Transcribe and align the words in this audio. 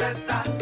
Z 0.00 0.59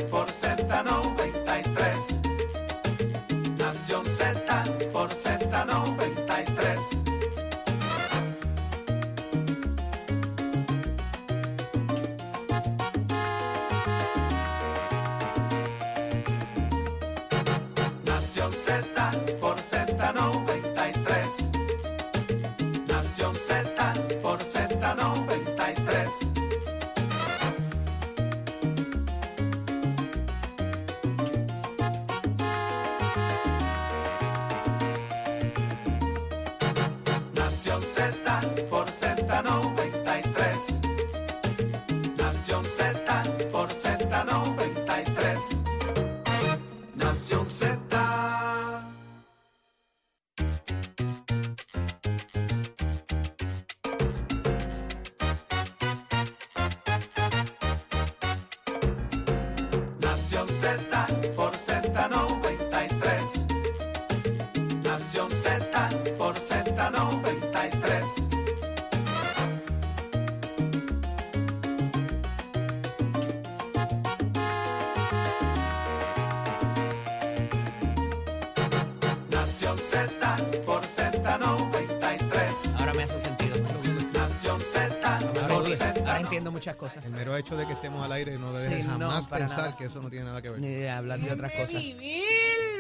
Nación 47.09 47.47
Z. 47.49 47.69
Nación 47.89 48.08
pensar 89.49 89.65
nada. 89.65 89.77
que 89.77 89.85
eso 89.85 90.01
no 90.01 90.11
tiene 90.11 90.27
nada 90.27 90.43
que 90.43 90.51
ver. 90.51 90.61
Ni 90.61 90.69
de 90.69 90.91
hablar 90.91 91.21
de 91.21 91.33
otras 91.33 91.53
cosas. 91.53 91.81
Vivir. 91.81 92.23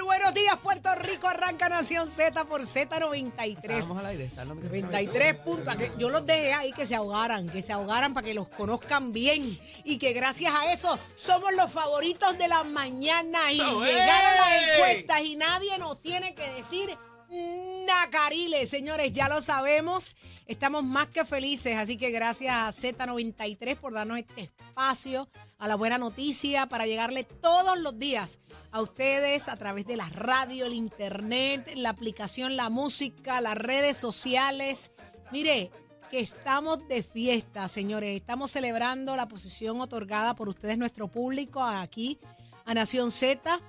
Buenos 0.04 0.34
días, 0.34 0.56
Puerto 0.62 0.94
Rico. 0.96 1.28
Arranca 1.28 1.68
Nación 1.68 2.08
Z 2.08 2.44
por 2.46 2.62
Z93. 2.62 3.56
Estábamos 3.62 3.98
al 3.98 4.06
aire. 4.06 4.24
micrófonos 4.24 4.64
93 4.64 5.34
puntos. 5.36 5.76
Que 5.76 5.92
Yo 5.98 6.10
los 6.10 6.26
dejé 6.26 6.54
ahí 6.54 6.72
que 6.72 6.86
se 6.86 6.94
ahogaran, 6.94 7.48
que 7.48 7.62
se 7.62 7.72
ahogaran 7.72 8.14
para 8.14 8.26
que 8.26 8.34
los 8.34 8.48
conozcan 8.48 9.12
bien 9.12 9.58
y 9.84 9.98
que 9.98 10.12
gracias 10.12 10.52
a 10.54 10.72
eso 10.72 10.98
somos 11.14 11.52
los 11.54 11.70
favoritos 11.70 12.36
de 12.38 12.48
las 12.48 12.66
mañanas 12.66 13.52
y 13.52 13.58
¡So, 13.58 13.84
llegaron 13.84 14.36
las 14.36 14.78
encuestas 14.78 15.20
y 15.22 15.36
nadie 15.36 15.78
nos 15.78 15.98
tiene 16.00 16.34
que 16.34 16.50
decir 16.52 16.88
Nacariles, 17.30 18.70
señores, 18.70 19.12
ya 19.12 19.28
lo 19.28 19.42
sabemos. 19.42 20.16
Estamos 20.46 20.84
más 20.84 21.08
que 21.08 21.24
felices, 21.24 21.76
así 21.76 21.96
que 21.96 22.10
gracias 22.10 22.54
a 22.54 22.68
Z93 22.70 23.76
por 23.76 23.92
darnos 23.92 24.18
este 24.18 24.42
espacio 24.42 25.28
a 25.58 25.68
la 25.68 25.74
buena 25.74 25.98
noticia 25.98 26.66
para 26.66 26.86
llegarle 26.86 27.24
todos 27.24 27.78
los 27.78 27.98
días 27.98 28.40
a 28.70 28.80
ustedes 28.80 29.48
a 29.48 29.56
través 29.56 29.86
de 29.86 29.96
la 29.96 30.08
radio, 30.08 30.66
el 30.66 30.74
internet, 30.74 31.70
la 31.76 31.90
aplicación, 31.90 32.56
la 32.56 32.70
música, 32.70 33.40
las 33.40 33.56
redes 33.56 33.96
sociales. 33.96 34.90
Mire, 35.30 35.70
que 36.10 36.20
estamos 36.20 36.86
de 36.88 37.02
fiesta, 37.02 37.68
señores. 37.68 38.16
Estamos 38.16 38.50
celebrando 38.50 39.16
la 39.16 39.28
posición 39.28 39.80
otorgada 39.80 40.34
por 40.34 40.48
ustedes, 40.48 40.78
nuestro 40.78 41.08
público, 41.08 41.62
aquí 41.62 42.18
a 42.64 42.74
Nación 42.74 43.10
Z. 43.10 43.60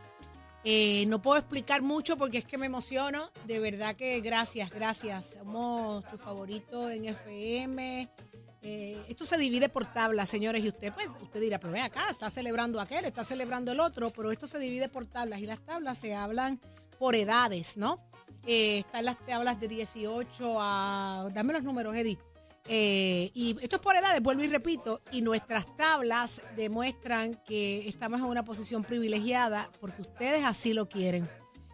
Eh, 0.72 1.06
no 1.08 1.20
puedo 1.20 1.40
explicar 1.40 1.82
mucho 1.82 2.16
porque 2.16 2.38
es 2.38 2.46
que 2.46 2.60
me 2.60 2.68
emociono. 2.68 3.32
De 3.48 3.58
verdad 3.58 3.96
que 3.96 4.22
gracias, 4.22 4.70
gracias. 4.70 5.36
Somos 5.40 6.08
tu 6.12 6.20
favorito 6.20 6.92
en 6.92 7.06
FM. 7.06 8.08
Eh, 8.62 9.04
esto 9.08 9.26
se 9.26 9.40
divide 9.40 9.68
por 9.70 9.88
tablas, 9.88 10.30
señores, 10.30 10.64
y 10.64 10.68
usted, 10.68 10.94
pues, 10.94 11.08
usted 11.24 11.42
dirá, 11.42 11.60
pero 11.60 11.74
ven 11.74 11.82
acá, 11.82 12.08
está 12.12 12.30
celebrando 12.30 12.80
aquel, 12.80 13.04
está 13.06 13.24
celebrando 13.24 13.72
el 13.72 13.80
otro, 13.80 14.14
pero 14.14 14.32
esto 14.32 14.46
se 14.46 14.60
divide 14.60 14.90
por 14.90 15.08
tablas 15.08 15.40
y 15.40 15.48
las 15.48 15.60
tablas 15.66 15.98
se 15.98 16.14
hablan 16.14 16.62
por 17.00 17.16
edades, 17.16 17.76
¿no? 17.76 18.06
Eh, 18.46 18.78
están 18.78 19.06
las 19.06 19.18
tablas 19.26 19.60
de 19.60 19.70
18 19.70 20.58
a... 20.60 21.30
Dame 21.34 21.54
los 21.54 21.64
números, 21.64 21.96
Eddie. 21.96 22.20
Eh, 22.72 23.32
y 23.34 23.58
esto 23.62 23.78
es 23.78 23.82
por 23.82 23.96
edades, 23.96 24.22
vuelvo 24.22 24.44
y 24.44 24.48
repito, 24.48 25.02
y 25.12 25.24
nuestras 25.24 25.76
tablas 25.76 26.44
demuestran 26.56 27.42
que 27.44 27.90
estamos 27.90 28.20
en 28.20 28.28
una 28.28 28.46
posición 28.46 28.84
privilegiada 28.84 29.72
porque 29.82 30.04
ustedes 30.04 30.46
así 30.46 30.74
lo 30.74 30.88
quieren. 30.88 31.28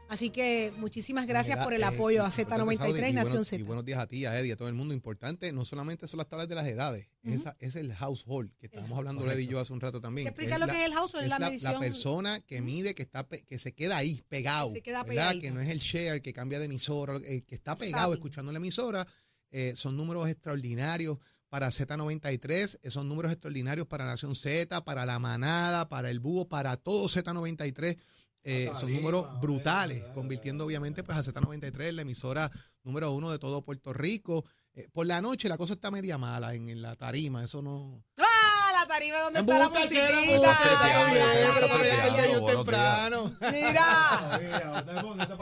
Así 0.08 0.30
que 0.30 0.72
muchísimas 0.78 1.26
gracias 1.26 1.62
por 1.64 1.74
el 1.74 1.82
eh, 1.82 1.86
apoyo 1.86 2.24
a 2.24 2.28
importante, 2.28 2.78
Saudi, 2.78 3.00
Z93 3.00 3.08
y 3.08 3.10
y 3.10 3.14
Nación 3.14 3.44
Z. 3.44 3.60
Y 3.60 3.64
buenos 3.64 3.84
días 3.84 4.00
a 4.00 4.08
ti, 4.08 4.26
a 4.26 4.40
Eddie, 4.40 4.54
a 4.54 4.56
todo 4.56 4.68
el 4.68 4.76
mundo. 4.76 4.94
Importante, 4.94 5.52
no 5.52 5.66
solamente 5.66 6.08
son 6.08 6.20
las 6.20 6.30
tablas 6.30 6.48
de 6.48 6.56
las 6.56 6.68
edades, 6.68 7.10
esa, 7.24 7.58
es 7.60 7.76
el 7.76 7.92
household, 7.92 8.56
que 8.56 8.68
estábamos 8.68 8.98
hablando 8.98 9.30
Eddie 9.30 9.46
y 9.46 9.48
yo 9.48 9.60
hace 9.60 9.74
un 9.74 9.82
rato 9.82 10.00
también. 10.00 10.28
Explica 10.28 10.60
lo 10.60 10.68
la- 10.68 10.74
que 10.74 10.80
es 10.80 10.86
el 10.86 10.94
household, 10.94 11.24
es 11.26 11.30
la 11.32 11.40
la, 11.40 11.50
medición. 11.50 11.80
persona 11.80 12.40
que 12.40 12.62
mide, 12.62 12.94
que 12.94 13.02
está 13.02 13.26
que 13.26 13.58
se 13.58 13.74
queda 13.74 13.98
ahí, 13.98 14.24
pegado. 14.30 14.70
se 14.70 14.82
queda. 14.82 15.04
Que 15.40 15.50
no 15.50 15.60
es 15.60 15.70
el 15.70 15.80
share, 15.80 16.22
que 16.22 16.34
cambia 16.34 16.60
de 16.60 16.66
emisora, 16.66 17.16
el 17.16 17.44
que 17.44 17.56
está 17.56 17.76
pegado 17.76 18.14
escuchando 18.14 18.52
la 18.52 18.60
emisora. 18.60 19.08
Eh, 19.52 19.74
son 19.76 19.96
números 19.96 20.28
extraordinarios 20.28 21.18
para 21.50 21.70
Z93, 21.70 22.80
eh, 22.82 22.92
son 22.92 23.08
números 23.08 23.32
extraordinarios 23.32 23.88
para 23.88 24.06
Nación 24.06 24.36
Z, 24.36 24.84
para 24.84 25.06
La 25.06 25.20
Manada, 25.20 25.88
para 25.88 26.10
El 26.10 26.20
Búho, 26.20 26.50
para 26.50 26.76
todo 26.78 27.06
Z93. 27.08 27.98
Eh, 28.48 28.70
son 28.76 28.94
números 28.94 29.40
brutales, 29.40 30.04
convirtiendo 30.14 30.66
obviamente 30.66 31.04
pues 31.04 31.18
a 31.18 31.24
Z93 31.24 31.90
en 31.90 31.96
la 31.96 32.02
emisora 32.04 32.52
número 32.84 33.12
uno 33.12 33.32
de 33.32 33.40
todo 33.40 33.64
Puerto 33.64 33.92
Rico. 33.92 34.46
Eh, 34.76 34.88
por 34.92 35.08
la 35.08 35.22
noche 35.22 35.50
la 35.50 35.58
cosa 35.58 35.74
está 35.74 35.90
media 35.90 36.18
mala 36.18 36.54
en, 36.54 36.70
en 36.70 36.82
la 36.82 36.96
tarima, 36.96 37.44
eso 37.44 37.62
no... 37.62 38.04
¡Ah! 38.86 38.88
La 38.88 38.94
tarima 38.94 39.20
donde 39.20 39.40
está 39.40 39.60
la 39.60 39.70
musiquita. 39.70 40.58
temprano. 42.46 43.36
Mira, 43.52 44.40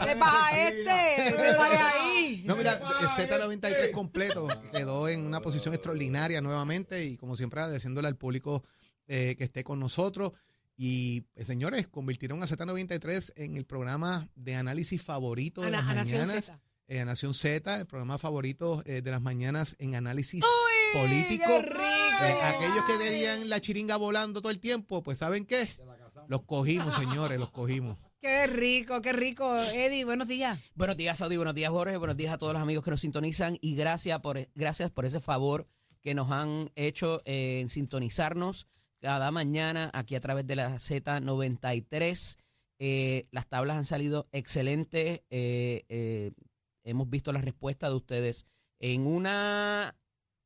te 0.05 0.15
baja 0.15 0.67
este, 0.67 1.31
te 1.35 1.53
pare 1.53 1.77
ahí. 1.77 2.43
No, 2.45 2.55
mira, 2.55 2.79
el 3.01 3.07
Z93 3.07 3.91
completo 3.91 4.47
quedó 4.71 5.07
en 5.09 5.25
una 5.25 5.41
posición 5.41 5.73
extraordinaria 5.73 6.41
nuevamente 6.41 7.05
y 7.05 7.17
como 7.17 7.35
siempre 7.35 7.61
agradeciéndole 7.61 8.07
al 8.07 8.15
público 8.17 8.63
eh, 9.07 9.35
que 9.37 9.43
esté 9.43 9.63
con 9.63 9.79
nosotros. 9.79 10.31
Y 10.75 11.25
eh, 11.35 11.45
señores, 11.45 11.87
convirtieron 11.87 12.41
a 12.41 12.47
Z93 12.47 13.33
en 13.35 13.57
el 13.57 13.65
programa 13.65 14.27
de 14.35 14.55
análisis 14.55 15.01
favorito 15.01 15.61
de 15.61 15.71
las 15.71 15.85
a 15.87 15.93
Nación 15.93 16.21
mañanas. 16.21 16.45
Z. 16.45 16.59
eh, 16.87 16.99
a 17.01 17.05
Nación 17.05 17.33
Z, 17.33 17.79
el 17.79 17.85
programa 17.85 18.17
favorito 18.17 18.81
eh, 18.85 19.01
de 19.01 19.11
las 19.11 19.21
mañanas 19.21 19.75
en 19.79 19.95
análisis 19.95 20.41
¡Qué 20.43 20.82
político. 20.93 21.61
rico! 21.61 21.81
Eh, 22.23 22.35
aquellos 22.43 22.83
que 22.85 22.97
tenían 23.03 23.49
la 23.49 23.59
chiringa 23.59 23.97
volando 23.97 24.41
todo 24.41 24.51
el 24.51 24.59
tiempo, 24.59 25.03
pues 25.03 25.17
¿saben 25.19 25.45
qué? 25.45 25.67
Los 26.27 26.43
cogimos, 26.43 26.95
señores, 26.95 27.37
los 27.39 27.51
cogimos. 27.51 27.97
Qué 28.19 28.47
rico, 28.47 29.01
qué 29.01 29.11
rico. 29.11 29.57
Eddie, 29.57 30.05
buenos 30.05 30.27
días. 30.29 30.57
Buenos 30.75 30.95
días, 30.95 31.17
Saudi. 31.17 31.35
Buenos 31.35 31.55
días, 31.55 31.71
Jorge. 31.71 31.97
Buenos 31.97 32.15
días 32.15 32.33
a 32.33 32.37
todos 32.37 32.53
los 32.53 32.61
amigos 32.61 32.85
que 32.85 32.91
nos 32.91 33.01
sintonizan. 33.01 33.57
Y 33.59 33.75
gracias 33.75 34.19
por, 34.21 34.39
gracias 34.55 34.89
por 34.91 35.05
ese 35.05 35.19
favor 35.19 35.67
que 36.01 36.13
nos 36.13 36.31
han 36.31 36.71
hecho 36.75 37.19
eh, 37.25 37.59
en 37.61 37.67
sintonizarnos 37.69 38.67
cada 39.01 39.31
mañana 39.31 39.91
aquí 39.93 40.15
a 40.15 40.21
través 40.21 40.47
de 40.47 40.55
la 40.55 40.75
Z93. 40.75 42.37
Eh, 42.79 43.27
las 43.31 43.47
tablas 43.47 43.75
han 43.77 43.85
salido 43.85 44.27
excelentes. 44.31 45.21
eh, 45.29 45.83
eh, 45.89 46.31
hemos 46.85 47.09
visto 47.09 47.31
la 47.33 47.41
respuesta 47.41 47.89
de 47.89 47.95
ustedes 47.95 48.45
en 48.79 49.07
una 49.07 49.95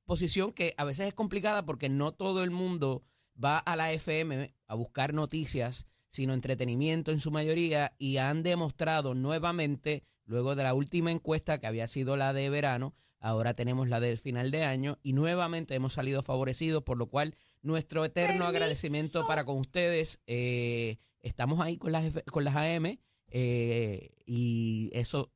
posición 0.08 0.54
que 0.54 0.74
a 0.78 0.86
veces 0.86 1.08
es 1.08 1.14
complicada 1.14 1.66
porque 1.66 1.90
no 1.90 2.14
todo 2.14 2.44
el 2.44 2.50
mundo 2.50 3.04
va 3.42 3.60
a 3.60 3.76
la 3.76 3.92
FM 3.92 4.56
a 4.66 4.74
buscar 4.74 5.14
noticias, 5.14 5.86
sino 6.10 6.34
entretenimiento 6.34 7.12
en 7.12 7.20
su 7.20 7.30
mayoría 7.30 7.94
y 8.00 8.18
han 8.18 8.42
demostrado 8.42 9.14
nuevamente, 9.14 10.04
luego 10.26 10.56
de 10.56 10.64
la 10.64 10.74
última 10.74 11.12
encuesta 11.12 11.60
que 11.60 11.68
había 11.68 11.88
sido 11.88 12.18
la 12.18 12.34
de 12.34 12.50
verano, 12.50 12.96
ahora 13.20 13.54
tenemos 13.54 13.90
la 13.90 14.00
del 14.00 14.18
final 14.18 14.50
de 14.50 14.64
año 14.64 14.98
y 15.04 15.14
nuevamente 15.14 15.76
hemos 15.76 15.94
salido 15.94 16.24
favorecidos, 16.24 16.84
por 16.84 16.98
lo 16.98 17.08
cual 17.08 17.36
nuestro 17.62 18.06
eterno 18.06 18.30
Permiso. 18.30 18.48
agradecimiento 18.48 19.28
para 19.28 19.44
con 19.44 19.58
ustedes. 19.58 20.22
eh, 20.26 20.98
estamos 21.22 21.60
ahí 21.60 21.78
con 21.78 21.92
las, 21.92 22.06
con 22.32 22.46
las 22.46 22.56
AM 22.56 22.98
eh, 23.30 24.12
y 24.26 24.90
eso 24.94 25.32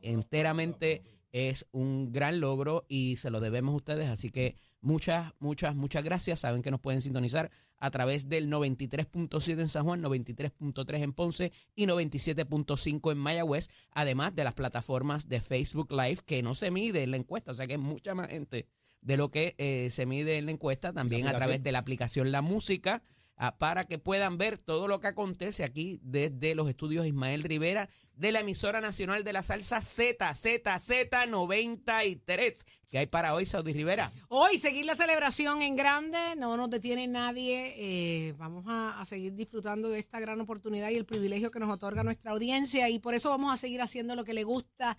enteramente 0.00 1.02
es 1.36 1.66
un 1.70 2.12
gran 2.12 2.40
logro 2.40 2.86
y 2.88 3.16
se 3.16 3.28
lo 3.28 3.40
debemos 3.40 3.74
a 3.74 3.76
ustedes. 3.76 4.08
Así 4.08 4.30
que 4.30 4.56
muchas, 4.80 5.34
muchas, 5.38 5.76
muchas 5.76 6.02
gracias. 6.02 6.40
Saben 6.40 6.62
que 6.62 6.70
nos 6.70 6.80
pueden 6.80 7.02
sintonizar 7.02 7.50
a 7.78 7.90
través 7.90 8.30
del 8.30 8.48
93.7 8.48 9.60
en 9.60 9.68
San 9.68 9.84
Juan, 9.84 10.02
93.3 10.02 11.02
en 11.02 11.12
Ponce 11.12 11.52
y 11.74 11.84
97.5 11.86 13.12
en 13.12 13.18
Mayagüez, 13.18 13.68
además 13.90 14.34
de 14.34 14.44
las 14.44 14.54
plataformas 14.54 15.28
de 15.28 15.42
Facebook 15.42 15.92
Live 15.92 16.20
que 16.24 16.42
no 16.42 16.54
se 16.54 16.70
mide 16.70 17.02
en 17.02 17.10
la 17.10 17.18
encuesta, 17.18 17.50
o 17.50 17.54
sea 17.54 17.66
que 17.66 17.74
es 17.74 17.80
mucha 17.80 18.14
más 18.14 18.28
gente 18.28 18.66
de 19.02 19.16
lo 19.18 19.30
que 19.30 19.54
eh, 19.58 19.90
se 19.90 20.06
mide 20.06 20.38
en 20.38 20.46
la 20.46 20.52
encuesta, 20.52 20.92
también 20.94 21.28
a 21.28 21.36
través 21.36 21.62
de 21.62 21.70
la 21.70 21.80
aplicación 21.80 22.32
La 22.32 22.40
Música, 22.40 23.02
ah, 23.36 23.56
para 23.58 23.84
que 23.86 23.98
puedan 23.98 24.38
ver 24.38 24.58
todo 24.58 24.88
lo 24.88 25.00
que 25.00 25.08
acontece 25.08 25.64
aquí 25.64 25.98
desde 26.02 26.54
los 26.54 26.68
estudios 26.68 27.06
Ismael 27.06 27.42
Rivera 27.42 27.88
de 28.14 28.32
la 28.32 28.40
emisora 28.40 28.80
nacional 28.80 29.24
de 29.24 29.32
la 29.32 29.42
salsa 29.42 29.82
Z, 29.82 30.34
Z, 30.34 30.80
Z 30.80 31.26
93, 31.26 32.64
que 32.90 32.98
hay 32.98 33.06
para 33.06 33.34
hoy, 33.34 33.44
Saudi 33.46 33.72
Rivera. 33.72 34.10
Hoy 34.28 34.58
seguir 34.58 34.86
la 34.86 34.96
celebración 34.96 35.60
en 35.62 35.76
grande, 35.76 36.18
no 36.38 36.56
nos 36.56 36.70
detiene 36.70 37.06
nadie. 37.06 37.74
eh, 37.76 38.34
vamos 38.38 38.64
a, 38.66 39.00
a 39.00 39.04
seguir 39.04 39.34
disfrutando 39.34 39.88
de 39.88 39.98
esta 39.98 40.18
gran 40.18 40.40
oportunidad 40.40 40.90
y 40.90 40.96
el 40.96 41.04
privilegio 41.04 41.50
que 41.50 41.60
nos 41.60 41.70
otorga 41.70 42.02
nuestra 42.02 42.32
audiencia 42.32 42.88
y 42.88 42.98
por 42.98 43.14
eso 43.14 43.30
vamos 43.30 43.52
a 43.52 43.56
seguir 43.56 43.82
haciendo 43.82 44.14
lo 44.14 44.24
que 44.24 44.34
le 44.34 44.44
gusta, 44.44 44.96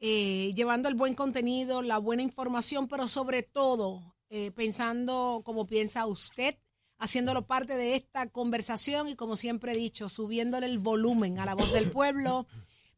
eh, 0.00 0.52
llevando 0.54 0.88
el 0.88 0.94
buen 0.94 1.14
contenido, 1.14 1.82
la 1.82 1.98
buena 1.98 2.22
información, 2.22 2.88
pero 2.88 3.08
sobre 3.08 3.42
todo 3.42 4.16
eh, 4.30 4.50
pensando 4.52 5.42
como 5.44 5.66
piensa 5.66 6.06
usted, 6.06 6.56
haciéndolo 7.00 7.46
parte 7.46 7.76
de 7.76 7.96
esta 7.96 8.28
conversación 8.28 9.08
y 9.08 9.16
como 9.16 9.34
siempre 9.34 9.72
he 9.72 9.76
dicho, 9.76 10.08
subiéndole 10.08 10.66
el 10.66 10.78
volumen 10.78 11.38
a 11.40 11.46
la 11.46 11.54
voz 11.54 11.72
del 11.72 11.90
pueblo 11.90 12.46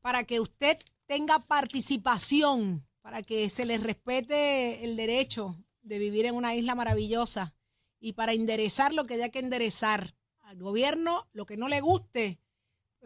para 0.00 0.24
que 0.24 0.40
usted 0.40 0.76
tenga 1.06 1.38
participación, 1.46 2.84
para 3.00 3.22
que 3.22 3.48
se 3.48 3.64
le 3.64 3.78
respete 3.78 4.84
el 4.84 4.96
derecho 4.96 5.56
de 5.82 5.98
vivir 5.98 6.26
en 6.26 6.34
una 6.34 6.54
isla 6.54 6.74
maravillosa 6.74 7.54
y 8.00 8.14
para 8.14 8.32
enderezar 8.32 8.92
lo 8.92 9.06
que 9.06 9.14
haya 9.14 9.28
que 9.28 9.38
enderezar 9.38 10.16
al 10.40 10.58
gobierno, 10.58 11.28
lo 11.32 11.46
que 11.46 11.56
no 11.56 11.68
le 11.68 11.80
guste. 11.80 12.40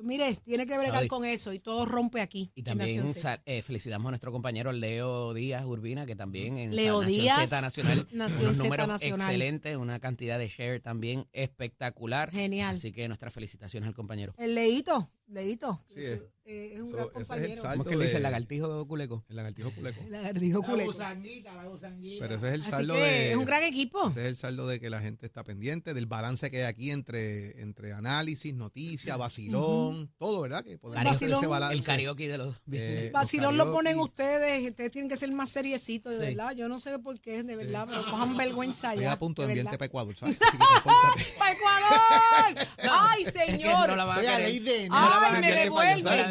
Mire, 0.02 0.34
tiene 0.44 0.66
que 0.66 0.76
bregar 0.76 1.06
con 1.08 1.24
eso 1.24 1.52
y 1.52 1.58
todo 1.58 1.86
rompe 1.86 2.20
aquí. 2.20 2.50
Y 2.54 2.60
en 2.60 2.64
también 2.64 2.96
Nación 2.98 3.14
Z. 3.14 3.20
sa- 3.36 3.42
eh, 3.46 3.62
felicitamos 3.62 4.06
a 4.08 4.10
nuestro 4.10 4.30
compañero 4.30 4.70
Leo 4.72 5.32
Díaz 5.32 5.64
Urbina, 5.64 6.04
que 6.06 6.14
también 6.16 6.58
en 6.58 6.76
Leo 6.76 7.00
Nación 7.00 7.20
Díaz, 7.22 7.48
Z 7.50 7.60
Nacional, 7.62 8.06
Nación 8.12 8.42
unos 8.44 8.56
Z 8.58 8.64
números 8.64 8.88
Nacional. 8.88 9.20
excelentes, 9.20 9.76
una 9.76 9.98
cantidad 9.98 10.38
de 10.38 10.48
share 10.48 10.80
también 10.82 11.26
espectacular. 11.32 12.30
Genial. 12.30 12.74
Así 12.76 12.92
que 12.92 13.08
nuestras 13.08 13.32
felicitaciones 13.32 13.86
al 13.88 13.94
compañero. 13.94 14.34
El 14.38 14.54
Leito, 14.54 15.10
Leito. 15.28 15.78
Sí, 15.88 16.00
es. 16.00 16.22
Eh, 16.46 16.72
es 16.74 16.80
un 16.80 16.86
Eso- 16.86 16.96
gran 16.96 17.06
ese 17.08 17.12
es 17.12 17.16
el 17.20 17.26
compañero. 17.26 17.56
saldo. 17.62 17.76
¿Cómo 17.76 17.82
es 17.82 17.88
que 17.88 17.96
le 17.96 18.04
dice 18.04 18.12
de- 18.12 18.16
el 18.18 18.22
lagartijo 18.22 18.86
culeco? 18.88 19.24
El 19.28 19.36
lagartijo 19.36 19.70
culeco. 19.72 20.00
Lagartijo 20.08 20.60
La 20.62 20.66
culeco. 20.68 20.92
gusanguita, 20.92 21.54
la 21.54 21.64
gusanguita. 21.64 22.24
Pero 22.24 22.34
ese 22.36 22.46
es 22.48 22.54
el 22.54 22.60
Así 22.62 22.70
saldo 22.70 22.94
que 22.94 23.00
de. 23.00 23.30
es 23.32 23.36
un 23.36 23.44
gran 23.44 23.62
equipo. 23.64 24.08
Ese 24.08 24.20
es 24.22 24.26
el 24.28 24.36
saldo 24.36 24.66
de 24.68 24.80
que 24.80 24.90
la 24.90 25.00
gente 25.00 25.26
está 25.26 25.44
pendiente, 25.44 25.92
del 25.94 26.06
balance 26.06 26.50
que 26.50 26.58
hay 26.58 26.64
aquí 26.64 26.90
entre, 26.90 27.60
entre 27.62 27.92
análisis, 27.92 28.54
noticias, 28.54 29.16
vacilón, 29.18 30.12
todo, 30.18 30.40
¿verdad? 30.40 30.64
Que 30.64 30.78
podemos 30.78 30.96
Cariño. 31.02 31.14
hacer 31.16 31.30
ese 31.32 31.46
balance. 31.46 31.76
El 31.76 31.84
karaoke 31.84 32.28
de 32.28 32.38
los... 32.38 32.54
Eh, 32.72 33.00
los 33.04 33.12
Vacilón 33.12 33.56
lo 33.56 33.72
ponen 33.72 33.98
ustedes, 33.98 34.70
ustedes 34.70 34.90
tienen 34.90 35.08
que 35.08 35.16
ser 35.16 35.30
más 35.32 35.50
seriecitos, 35.50 36.12
de 36.12 36.18
Sí. 36.18 36.24
verdad. 36.34 36.52
Yo 36.54 36.68
no 36.68 36.78
sé 36.80 36.98
por 36.98 37.20
qué, 37.20 37.42
de 37.42 37.56
verdad, 37.56 37.86
pero 37.88 38.04
cojan 38.10 38.36
vergüenza 38.36 38.90
Estoy 38.92 39.04
ya. 39.04 39.12
a 39.12 39.18
punto 39.18 39.42
de 39.42 39.48
de 39.48 39.52
enviarte 39.54 39.78
para 39.78 39.86
Ecuador, 39.86 40.14
¿sabes? 40.18 40.36
Así 40.40 40.56
que 40.56 40.64
compórtate. 40.64 41.24
¡Pa' 41.38 41.52
Ecuador! 41.52 42.68
¡Ay, 42.90 43.22
Es 43.24 43.32
que 43.32 43.46
señor! 43.46 43.88
no 43.88 43.96
la 43.96 44.04
van 44.04 44.18
a 44.18 44.22
la 44.22 44.36
Ay, 44.36 44.60
me 44.60 44.64
querer. 44.64 44.88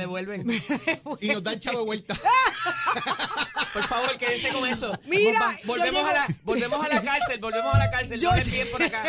devuelven. 0.25 0.62
Y 1.22 1.28
nos 1.30 1.44
dan 1.44 1.60
chavo 1.60 1.80
de 1.80 1.86
vuelta. 1.86 2.16
Por 3.74 3.84
favor, 3.88 4.18
quédense 4.18 4.50
con 4.54 4.66
eso. 4.68 4.98
Mira, 5.06 5.57
volvemos, 5.66 5.94
llego- 6.02 6.07
a 6.07 6.13
la, 6.13 6.28
volvemos 6.44 6.86
a 6.86 6.88
la 6.88 7.02
cárcel, 7.02 7.40
volvemos 7.42 7.74
a 7.75 7.78
la 7.78 7.92
cárcel. 7.92 8.19
Yo- 8.19 8.30
no 8.31 8.38
les 8.38 8.50
bien 8.52 8.68
por 8.72 8.81
acá. 8.81 9.04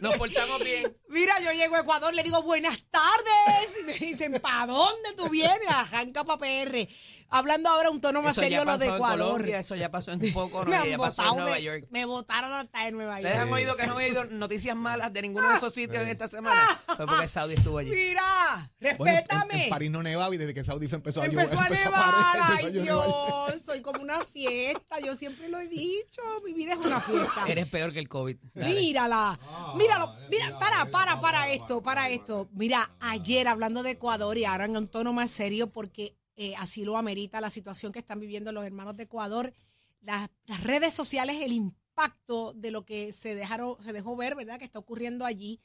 Nos 0.00 0.16
portamos 0.16 0.62
bien. 0.62 0.94
Mira, 1.08 1.40
yo 1.40 1.52
llego 1.52 1.76
a 1.76 1.80
Ecuador, 1.80 2.14
le 2.14 2.22
digo 2.22 2.42
buenas 2.42 2.84
tardes. 2.90 3.76
Y 3.80 3.84
me 3.84 3.94
dicen, 3.94 4.38
¿para 4.42 4.66
dónde 4.66 5.12
tú 5.16 5.28
vienes? 5.30 5.68
Arranca 5.70 6.22
para 6.24 6.38
PR. 6.38 6.86
Hablando 7.30 7.68
ahora 7.70 7.90
un 7.90 8.00
tono 8.00 8.20
más 8.22 8.32
Eso 8.32 8.42
serio 8.42 8.64
lo 8.64 8.76
de 8.78 8.86
en 8.86 8.94
Ecuador. 8.94 9.18
Colombia, 9.30 9.58
eso 9.58 9.74
ya 9.74 9.90
pasó 9.90 10.12
en 10.12 10.22
un 10.22 10.32
poco, 10.32 10.64
no, 10.64 10.70
me 10.70 10.76
han 10.76 10.88
ya 10.88 10.98
pasó 10.98 11.22
en 11.22 11.36
Nueva 11.38 11.56
de- 11.56 11.62
York. 11.62 11.86
Me 11.90 12.04
votaron 12.04 12.52
hasta 12.52 12.86
en 12.86 12.94
Nueva 12.94 13.16
¿Ustedes 13.16 13.34
York. 13.34 13.46
han 13.46 13.52
oído 13.52 13.76
que 13.76 13.86
no 13.86 13.98
he 13.98 14.06
oído 14.06 14.24
noticias 14.24 14.76
malas 14.76 15.12
de 15.12 15.22
ninguno 15.22 15.48
de 15.48 15.56
esos 15.56 15.72
sitios 15.72 16.02
en 16.02 16.10
esta 16.10 16.28
semana? 16.28 16.80
Fue 16.94 17.06
porque 17.06 17.26
Saudi 17.26 17.54
estuvo 17.54 17.78
allí. 17.78 17.90
Mira, 17.90 18.70
Bueno, 18.98 19.04
respétame. 19.16 19.54
en, 19.54 19.60
en 19.62 19.70
París 19.70 19.90
no 19.90 20.02
nevaba 20.02 20.23
y 20.32 20.36
desde 20.36 20.54
que 20.54 20.64
Saudi 20.64 20.88
fue 20.88 20.96
empezó 20.96 21.20
a 21.20 21.26
Empezó 21.26 21.58
a 21.58 21.64
empezó 21.66 21.90
nevar, 21.90 22.04
parar, 22.04 22.36
empezó 22.36 22.66
a 22.66 22.68
ay 22.68 22.72
nevar. 22.72 22.84
Dios, 22.84 23.64
soy 23.64 23.80
como 23.82 24.02
una 24.02 24.24
fiesta, 24.24 25.00
yo 25.00 25.14
siempre 25.14 25.48
lo 25.48 25.58
he 25.58 25.68
dicho, 25.68 26.22
mi 26.44 26.54
vida 26.54 26.72
es 26.72 26.78
una 26.78 27.00
fiesta. 27.00 27.44
Eres 27.46 27.66
peor 27.66 27.92
que 27.92 27.98
el 27.98 28.08
COVID. 28.08 28.36
Dale. 28.54 28.74
Mírala, 28.74 29.38
míralo, 29.76 30.14
mira, 30.30 30.58
para, 30.58 30.90
para, 30.90 31.20
para 31.20 31.50
esto, 31.50 31.82
para 31.82 32.08
esto. 32.08 32.48
Mira, 32.52 32.94
ayer 33.00 33.48
hablando 33.48 33.82
de 33.82 33.90
Ecuador 33.90 34.38
y 34.38 34.44
ahora 34.44 34.64
en 34.64 34.76
un 34.76 34.88
tono 34.88 35.12
más 35.12 35.30
serio 35.30 35.70
porque 35.70 36.16
eh, 36.36 36.54
así 36.56 36.84
lo 36.84 36.96
amerita 36.96 37.40
la 37.40 37.50
situación 37.50 37.92
que 37.92 37.98
están 37.98 38.20
viviendo 38.20 38.52
los 38.52 38.64
hermanos 38.64 38.96
de 38.96 39.04
Ecuador, 39.04 39.52
las, 40.00 40.30
las 40.46 40.62
redes 40.62 40.94
sociales, 40.94 41.36
el 41.42 41.52
impacto 41.52 42.52
de 42.54 42.70
lo 42.70 42.84
que 42.84 43.12
se 43.12 43.34
dejaron, 43.34 43.76
se 43.82 43.92
dejó 43.92 44.16
ver, 44.16 44.34
¿verdad? 44.34 44.58
Que 44.58 44.64
está 44.64 44.78
ocurriendo 44.78 45.24
allí 45.24 45.60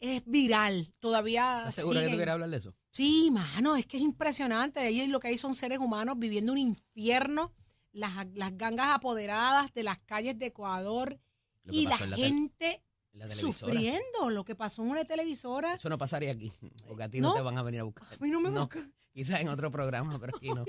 es 0.00 0.22
viral. 0.26 0.92
Todavía 0.98 1.58
¿Estás 1.58 1.76
segura 1.76 2.00
que 2.00 2.08
tú 2.08 2.16
quieres 2.16 2.32
hablar 2.32 2.50
de 2.50 2.56
eso? 2.56 2.74
Sí, 2.90 3.30
mano, 3.30 3.76
es 3.76 3.86
que 3.86 3.98
es 3.98 4.02
impresionante. 4.02 4.80
Ahí 4.80 5.06
lo 5.06 5.20
que 5.20 5.28
hay 5.28 5.38
son 5.38 5.54
seres 5.54 5.78
humanos 5.78 6.18
viviendo 6.18 6.52
un 6.52 6.58
infierno, 6.58 7.52
las, 7.92 8.26
las 8.34 8.56
gangas 8.56 8.88
apoderadas 8.90 9.72
de 9.74 9.82
las 9.84 9.98
calles 10.00 10.38
de 10.38 10.46
Ecuador 10.46 11.20
y 11.64 11.84
la 11.86 12.06
la 12.06 12.16
gente 12.16 12.82
en 13.12 13.20
la 13.20 13.28
sufriendo 13.28 14.30
lo 14.30 14.44
que 14.44 14.54
pasó 14.54 14.82
en 14.82 14.90
una 14.90 15.04
televisora. 15.04 15.74
Eso 15.74 15.88
no 15.88 15.98
pasaría 15.98 16.32
aquí, 16.32 16.52
porque 16.86 17.04
a 17.04 17.08
ti 17.08 17.20
no, 17.20 17.28
¿No? 17.28 17.34
te 17.34 17.42
van 17.42 17.58
a 17.58 17.62
venir 17.62 17.80
a 17.80 17.84
buscar. 17.84 18.08
A 18.12 18.16
mí 18.24 18.30
no 18.30 18.40
me 18.40 18.50
buscan. 18.50 18.92
Quizás 19.12 19.40
en 19.40 19.48
otro 19.48 19.70
programa, 19.70 20.18
pero 20.18 20.36
aquí 20.36 20.48
no. 20.54 20.64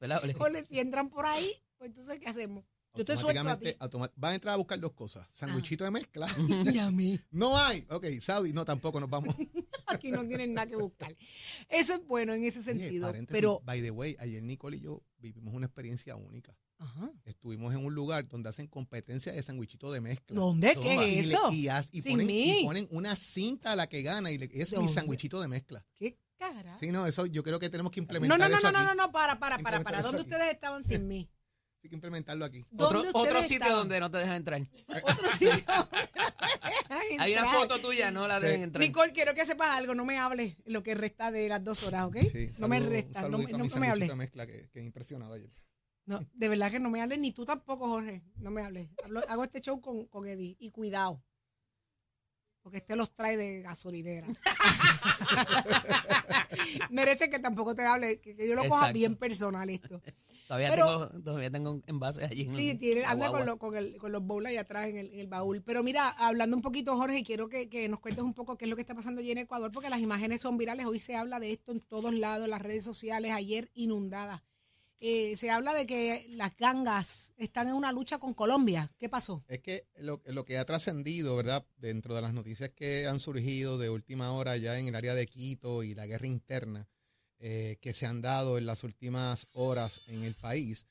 ¿Verdad, 0.00 0.20
Ole? 0.22 0.34
Ole, 0.38 0.64
si 0.64 0.80
entran 0.80 1.08
por 1.08 1.26
ahí, 1.26 1.52
pues 1.78 1.90
entonces, 1.90 2.18
¿qué 2.18 2.28
hacemos? 2.28 2.64
Yo 2.94 3.04
te 3.04 3.16
suelto 3.16 3.48
a 3.48 3.58
ti. 3.58 3.74
Van 4.16 4.32
a 4.32 4.34
entrar 4.34 4.54
a 4.54 4.56
buscar 4.56 4.78
dos 4.78 4.92
cosas. 4.92 5.26
Sandwichito 5.30 5.84
de 5.84 5.90
mezcla. 5.90 6.26
Y 6.74 6.78
a 6.78 6.90
mí. 6.90 7.18
no 7.30 7.56
hay. 7.56 7.86
Ok, 7.90 8.06
Saudi, 8.20 8.52
no, 8.52 8.64
tampoco 8.64 9.00
nos 9.00 9.08
vamos. 9.08 9.34
Aquí 9.86 10.10
no 10.10 10.24
tienen 10.26 10.54
nada 10.54 10.66
que 10.66 10.76
buscar. 10.76 11.14
Eso 11.68 11.94
es 11.94 12.06
bueno 12.06 12.34
en 12.34 12.44
ese 12.44 12.62
sentido. 12.62 13.12
pero, 13.28 13.60
by 13.64 13.80
the 13.82 13.90
way, 13.90 14.16
ayer 14.20 14.42
Nicole 14.42 14.76
y 14.76 14.80
yo 14.80 15.02
vivimos 15.18 15.54
una 15.54 15.66
experiencia 15.66 16.16
única. 16.16 16.56
ajá. 16.78 17.10
Estuvimos 17.24 17.72
en 17.74 17.84
un 17.84 17.94
lugar 17.94 18.26
donde 18.28 18.48
hacen 18.48 18.66
competencia 18.66 19.32
de 19.32 19.42
sandwichito 19.42 19.90
de 19.92 20.00
mezcla. 20.00 20.34
¿dónde? 20.36 20.74
Toma. 20.74 20.86
¿Qué 20.86 20.96
le- 20.96 21.18
es 21.18 21.26
eso? 21.28 21.50
y, 21.52 21.68
haz- 21.68 21.90
y 21.92 22.02
Sin 22.02 22.12
ponen, 22.12 22.26
mí. 22.26 22.60
y 22.60 22.64
ponen 22.64 22.88
una 22.90 23.16
cinta 23.16 23.72
a 23.72 23.76
la 23.76 23.86
que 23.86 24.02
gana 24.02 24.30
y 24.30 24.38
le- 24.38 24.50
es 24.52 24.76
mi 24.76 24.88
sandwichito 24.88 25.40
de 25.40 25.48
mezcla. 25.48 25.84
¿Qué 25.94 26.18
cara? 26.36 26.76
Sí, 26.76 26.88
no, 26.92 27.06
eso 27.06 27.26
yo 27.26 27.42
creo 27.42 27.58
que 27.60 27.70
tenemos 27.70 27.92
que 27.92 28.00
No, 28.00 28.04
implementar 28.04 28.38
no, 28.38 28.48
no, 28.48 28.54
eso 28.56 28.66
no, 28.66 28.72
no, 28.72 28.78
aquí. 28.78 28.96
no, 28.96 29.06
no, 29.06 29.12
para, 29.12 29.38
para, 29.38 29.58
para, 29.58 29.82
para. 29.82 30.02
¿Dónde 30.02 30.22
ustedes 30.22 30.52
estaban 30.52 30.82
sin 30.84 31.06
mí? 31.08 31.30
Hay 31.82 31.88
que 31.88 31.96
implementarlo 31.96 32.44
aquí. 32.44 32.64
Otro, 32.76 32.98
¿Dónde 33.02 33.08
otro 33.08 33.22
ustedes 33.22 33.42
sitio 33.42 33.56
estaban? 33.56 33.76
donde 33.78 34.00
no 34.00 34.10
te 34.10 34.18
dejan 34.18 34.36
entrar. 34.36 34.60
Otro 35.02 35.30
sitio. 35.32 35.64
Hay 37.18 37.32
una 37.32 37.48
foto 37.52 37.80
tuya, 37.80 38.10
no 38.10 38.28
la 38.28 38.38
Sí. 38.38 38.46
dejen 38.46 38.62
entrar. 38.62 38.80
Nicole, 38.84 39.12
quiero 39.12 39.34
que 39.34 39.44
sepas 39.44 39.76
algo, 39.76 39.94
no 39.94 40.04
me 40.04 40.18
hables 40.18 40.56
lo 40.66 40.82
que 40.82 40.94
resta 40.94 41.30
de 41.30 41.48
las 41.48 41.62
dos 41.64 41.82
horas, 41.82 42.06
¿ok? 42.06 42.16
Sí, 42.30 42.50
no 42.58 42.68
me 42.68 42.78
resta, 42.80 43.22
no, 43.22 43.38
no 43.38 43.38
mi 43.38 43.68
me 43.80 43.88
hables. 43.88 44.14
mezcla 44.16 44.46
que, 44.46 44.68
que 44.70 44.80
impresionado 44.80 45.34
ayer. 45.34 45.50
No, 46.04 46.20
de 46.32 46.48
verdad 46.48 46.70
que 46.70 46.80
no 46.80 46.90
me 46.90 47.00
hables, 47.00 47.18
ni 47.20 47.32
tú 47.32 47.44
tampoco, 47.44 47.88
Jorge, 47.88 48.22
no 48.36 48.50
me 48.50 48.62
hables. 48.62 48.88
Hablo- 49.04 49.24
hago 49.28 49.44
este 49.44 49.60
show 49.60 49.80
con, 49.80 50.06
con 50.06 50.26
Eddie, 50.26 50.56
y 50.58 50.70
cuidado, 50.70 51.22
porque 52.62 52.78
este 52.78 52.96
los 52.96 53.14
trae 53.14 53.36
de 53.36 53.62
gasolinera. 53.62 54.26
Merece 56.90 57.30
que 57.30 57.38
tampoco 57.38 57.74
te 57.74 57.84
hable, 57.84 58.20
que, 58.20 58.34
que 58.34 58.46
yo 58.48 58.54
lo 58.54 58.62
coja 58.62 58.76
Exacto. 58.88 58.94
bien 58.94 59.16
personal 59.16 59.70
esto. 59.70 60.00
Todavía, 60.48 60.70
Pero- 60.70 61.08
tengo, 61.08 61.22
todavía 61.24 61.50
tengo 61.50 61.80
envases 61.86 62.30
allí. 62.30 62.42
en 62.42 62.54
Sí, 62.56 62.70
el- 62.70 62.78
tiene, 62.78 63.04
anda 63.06 63.30
con, 63.30 63.46
lo- 63.46 63.58
con, 63.58 63.74
el, 63.74 63.96
con 63.96 64.12
los 64.12 64.22
bowls 64.22 64.46
ahí 64.48 64.58
atrás 64.58 64.88
en 64.88 64.98
el, 64.98 65.10
en 65.14 65.20
el 65.20 65.26
baúl. 65.28 65.62
Pero 65.62 65.82
mira, 65.82 66.08
hablando 66.10 66.56
un 66.56 66.62
poquito, 66.62 66.94
Jorge, 66.96 67.22
quiero 67.24 67.48
que, 67.48 67.70
que 67.70 67.88
nos 67.88 68.00
cuentes 68.00 68.22
un 68.22 68.34
poco 68.34 68.58
qué 68.58 68.66
es 68.66 68.70
lo 68.70 68.76
que 68.76 68.82
está 68.82 68.94
pasando 68.94 69.20
allí 69.22 69.30
en 69.30 69.38
Ecuador, 69.38 69.72
porque 69.72 69.88
las 69.88 70.00
imágenes 70.00 70.42
son 70.42 70.58
virales. 70.58 70.84
Hoy 70.84 70.98
se 70.98 71.16
habla 71.16 71.38
de 71.40 71.52
esto 71.52 71.72
en 71.72 71.80
todos 71.80 72.12
lados, 72.12 72.48
las 72.48 72.60
redes 72.60 72.84
sociales, 72.84 73.32
ayer 73.32 73.70
inundadas. 73.72 74.42
Eh, 75.04 75.34
se 75.34 75.50
habla 75.50 75.74
de 75.74 75.84
que 75.84 76.26
las 76.28 76.56
gangas 76.56 77.32
están 77.36 77.66
en 77.66 77.74
una 77.74 77.90
lucha 77.90 78.18
con 78.18 78.34
Colombia. 78.34 78.88
¿Qué 78.98 79.08
pasó? 79.08 79.42
Es 79.48 79.60
que 79.60 79.88
lo, 79.96 80.22
lo 80.26 80.44
que 80.44 80.58
ha 80.58 80.64
trascendido, 80.64 81.34
¿verdad? 81.34 81.66
Dentro 81.76 82.14
de 82.14 82.22
las 82.22 82.32
noticias 82.32 82.70
que 82.70 83.08
han 83.08 83.18
surgido 83.18 83.78
de 83.78 83.90
última 83.90 84.30
hora 84.30 84.56
ya 84.56 84.78
en 84.78 84.86
el 84.86 84.94
área 84.94 85.16
de 85.16 85.26
Quito 85.26 85.82
y 85.82 85.96
la 85.96 86.06
guerra 86.06 86.28
interna 86.28 86.88
eh, 87.40 87.78
que 87.80 87.92
se 87.92 88.06
han 88.06 88.22
dado 88.22 88.56
en 88.56 88.66
las 88.66 88.84
últimas 88.84 89.48
horas 89.54 90.02
en 90.06 90.22
el 90.22 90.34
país, 90.34 90.86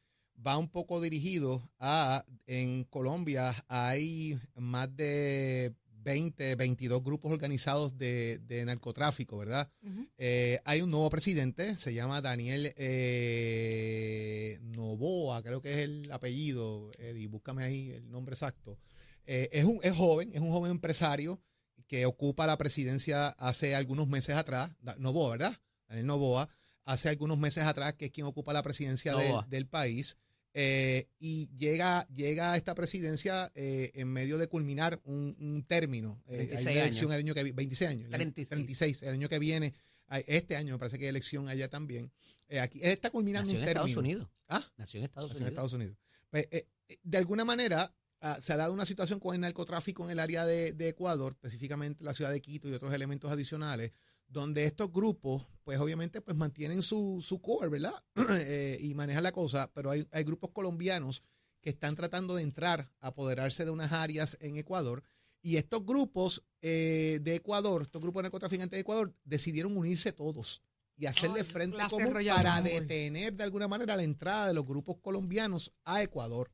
va 0.46 0.58
un 0.58 0.68
poco 0.68 1.00
dirigido 1.00 1.62
a, 1.80 2.26
en 2.46 2.84
Colombia 2.84 3.56
hay 3.70 4.38
más 4.56 4.94
de 4.94 5.74
20, 6.04 6.56
22 6.56 7.04
grupos 7.04 7.32
organizados 7.32 7.98
de, 7.98 8.40
de 8.40 8.66
narcotráfico, 8.66 9.38
¿verdad? 9.38 9.72
Eh, 10.18 10.60
hay 10.66 10.82
un 10.82 10.90
nuevo 10.90 11.10
presidente, 11.10 11.78
se 11.78 11.94
llama 11.94 12.22
Daniel 12.22 12.74
eh, 12.78 14.60
Novoa, 14.62 15.44
creo 15.44 15.62
que 15.62 15.72
es 15.72 15.78
el 15.78 16.12
apellido, 16.12 16.92
Eddie, 16.98 17.28
búscame 17.28 17.64
ahí 17.64 17.92
el 17.92 18.10
nombre 18.10 18.34
exacto. 18.34 18.80
Eh, 19.26 19.50
es, 19.52 19.66
un, 19.66 19.80
es 19.84 19.96
joven, 19.96 20.32
es 20.34 20.42
un 20.42 20.52
joven 20.52 20.72
empresario 20.72 21.42
que 21.88 22.06
ocupa 22.06 22.48
la 22.48 22.58
presidencia 22.58 23.28
hace 23.30 23.76
algunos 23.76 24.08
meses 24.08 24.36
atrás, 24.36 24.72
Novoa, 24.98 25.32
¿verdad? 25.32 25.56
Daniel 25.88 26.08
Novoa, 26.08 26.50
hace 26.84 27.10
algunos 27.10 27.38
meses 27.38 27.64
atrás, 27.66 27.94
que 27.94 28.06
es 28.06 28.12
quien 28.12 28.26
ocupa 28.26 28.54
la 28.54 28.64
presidencia 28.64 29.14
del 29.48 29.68
país. 29.68 30.18
Eh, 30.54 31.08
y 31.20 31.50
llega, 31.56 32.08
llega 32.14 32.54
a 32.54 32.58
esta 32.58 32.76
presidencia 32.76 33.52
eh, 33.56 33.92
en 33.96 34.08
medio 34.10 34.38
de 34.38 34.48
culminar 34.48 35.00
un, 35.06 35.36
un 35.40 35.64
término. 35.64 36.22
Eh, 36.28 36.32
hay 36.32 36.38
26 36.48 36.66
una 36.76 36.82
elección 36.82 37.12
años. 37.12 37.20
el 37.22 37.26
año 37.26 37.34
que 37.36 37.44
vi- 37.44 37.52
26 37.52 37.90
años. 37.90 38.08
el 38.08 38.14
año- 38.14 38.18
36. 38.34 38.50
36, 38.50 39.04
el 39.04 39.10
año 39.14 39.30
que 39.30 39.40
viene. 39.40 39.74
hay- 40.08 40.24
Este 40.28 40.56
año 40.58 40.74
me 40.74 40.80
parece 40.80 40.98
que 40.98 41.06
hay 41.06 41.10
elección 41.10 41.48
allá 41.48 41.70
también. 41.70 42.12
Eh, 42.50 42.60
aquí 42.60 42.80
él 42.82 42.92
está 42.92 43.10
culminando 43.10 43.48
Nació 43.48 43.60
en 43.60 43.62
un 43.62 43.66
término. 43.66 43.86
Estados 43.88 43.98
Unidos. 44.04 44.30
Ah, 44.50 44.72
Nació 44.78 44.98
en 45.00 45.06
Estados 45.06 45.32
en 45.32 45.38
Unidos. 45.38 45.52
Estados 45.52 45.74
Unidos. 45.74 45.98
Pues, 46.30 46.48
eh, 46.52 46.68
eh, 46.90 46.98
de 47.02 47.18
alguna 47.18 47.46
manera 47.46 47.94
ah, 48.20 48.38
se 48.42 48.52
ha 48.54 48.58
dado 48.58 48.74
una 48.74 48.86
situación 48.86 49.20
con 49.20 49.34
el 49.34 49.42
narcotráfico 49.42 50.04
en 50.06 50.12
el 50.12 50.20
área 50.20 50.46
de, 50.46 50.74
de 50.74 50.90
Ecuador, 50.90 51.32
específicamente 51.34 52.04
la 52.04 52.14
ciudad 52.14 52.32
de 52.32 52.42
Quito 52.42 52.68
y 52.70 52.74
otros 52.74 52.94
elementos 52.94 53.32
adicionales, 53.32 53.92
donde 54.32 54.64
estos 54.64 54.92
grupos, 54.92 55.46
pues 55.64 55.80
obviamente, 55.80 56.22
pues 56.22 56.38
mantienen 56.38 56.82
su, 56.82 57.22
su 57.22 57.42
core, 57.42 57.70
¿verdad? 57.70 57.94
Eh, 58.46 58.78
y 58.80 58.94
manejan 58.94 59.24
la 59.24 59.32
cosa, 59.32 59.72
pero 59.74 59.92
hay, 59.92 60.08
hay 60.12 60.24
grupos 60.24 60.52
colombianos 60.52 61.24
que 61.62 61.70
están 61.70 61.96
tratando 61.96 62.36
de 62.36 62.44
entrar 62.44 62.92
a 63.00 63.08
apoderarse 63.08 63.66
de 63.66 63.72
unas 63.72 63.92
áreas 63.92 64.38
en 64.42 64.56
Ecuador. 64.56 65.04
Y 65.42 65.58
estos 65.58 65.86
grupos 65.86 66.44
eh, 66.62 67.20
de 67.22 67.36
Ecuador, 67.36 67.82
estos 67.82 68.02
grupos 68.02 68.22
de 68.22 68.24
narcotraficantes 68.24 68.78
de 68.78 68.82
Ecuador, 68.82 69.14
decidieron 69.24 69.78
unirse 69.78 70.12
todos 70.12 70.64
y 70.96 71.08
hacerle 71.08 71.42
Ay, 71.42 71.46
frente 71.46 71.78
común 71.90 72.14
para 72.14 72.62
detener 72.62 73.34
de 73.34 73.44
alguna 73.44 73.68
manera 73.68 73.96
la 73.96 74.04
entrada 74.04 74.48
de 74.48 74.54
los 74.54 74.66
grupos 74.66 74.98
colombianos 75.02 75.74
a 75.84 76.02
Ecuador. 76.04 76.52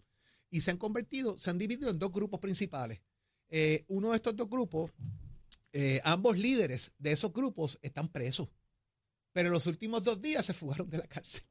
Y 0.49 0.61
se 0.61 0.71
han 0.71 0.77
convertido, 0.77 1.37
se 1.37 1.49
han 1.49 1.57
dividido 1.57 1.89
en 1.89 1.99
dos 1.99 2.11
grupos 2.11 2.39
principales. 2.39 3.01
Eh, 3.49 3.83
uno 3.87 4.11
de 4.11 4.17
estos 4.17 4.35
dos 4.35 4.49
grupos, 4.49 4.91
eh, 5.73 6.01
ambos 6.03 6.37
líderes 6.37 6.93
de 6.97 7.11
esos 7.11 7.33
grupos 7.33 7.79
están 7.81 8.07
presos. 8.07 8.49
Pero 9.33 9.47
en 9.47 9.53
los 9.53 9.67
últimos 9.67 10.03
dos 10.03 10.21
días 10.21 10.45
se 10.45 10.53
fugaron 10.53 10.89
de 10.89 10.97
la 10.97 11.07
cárcel. 11.07 11.43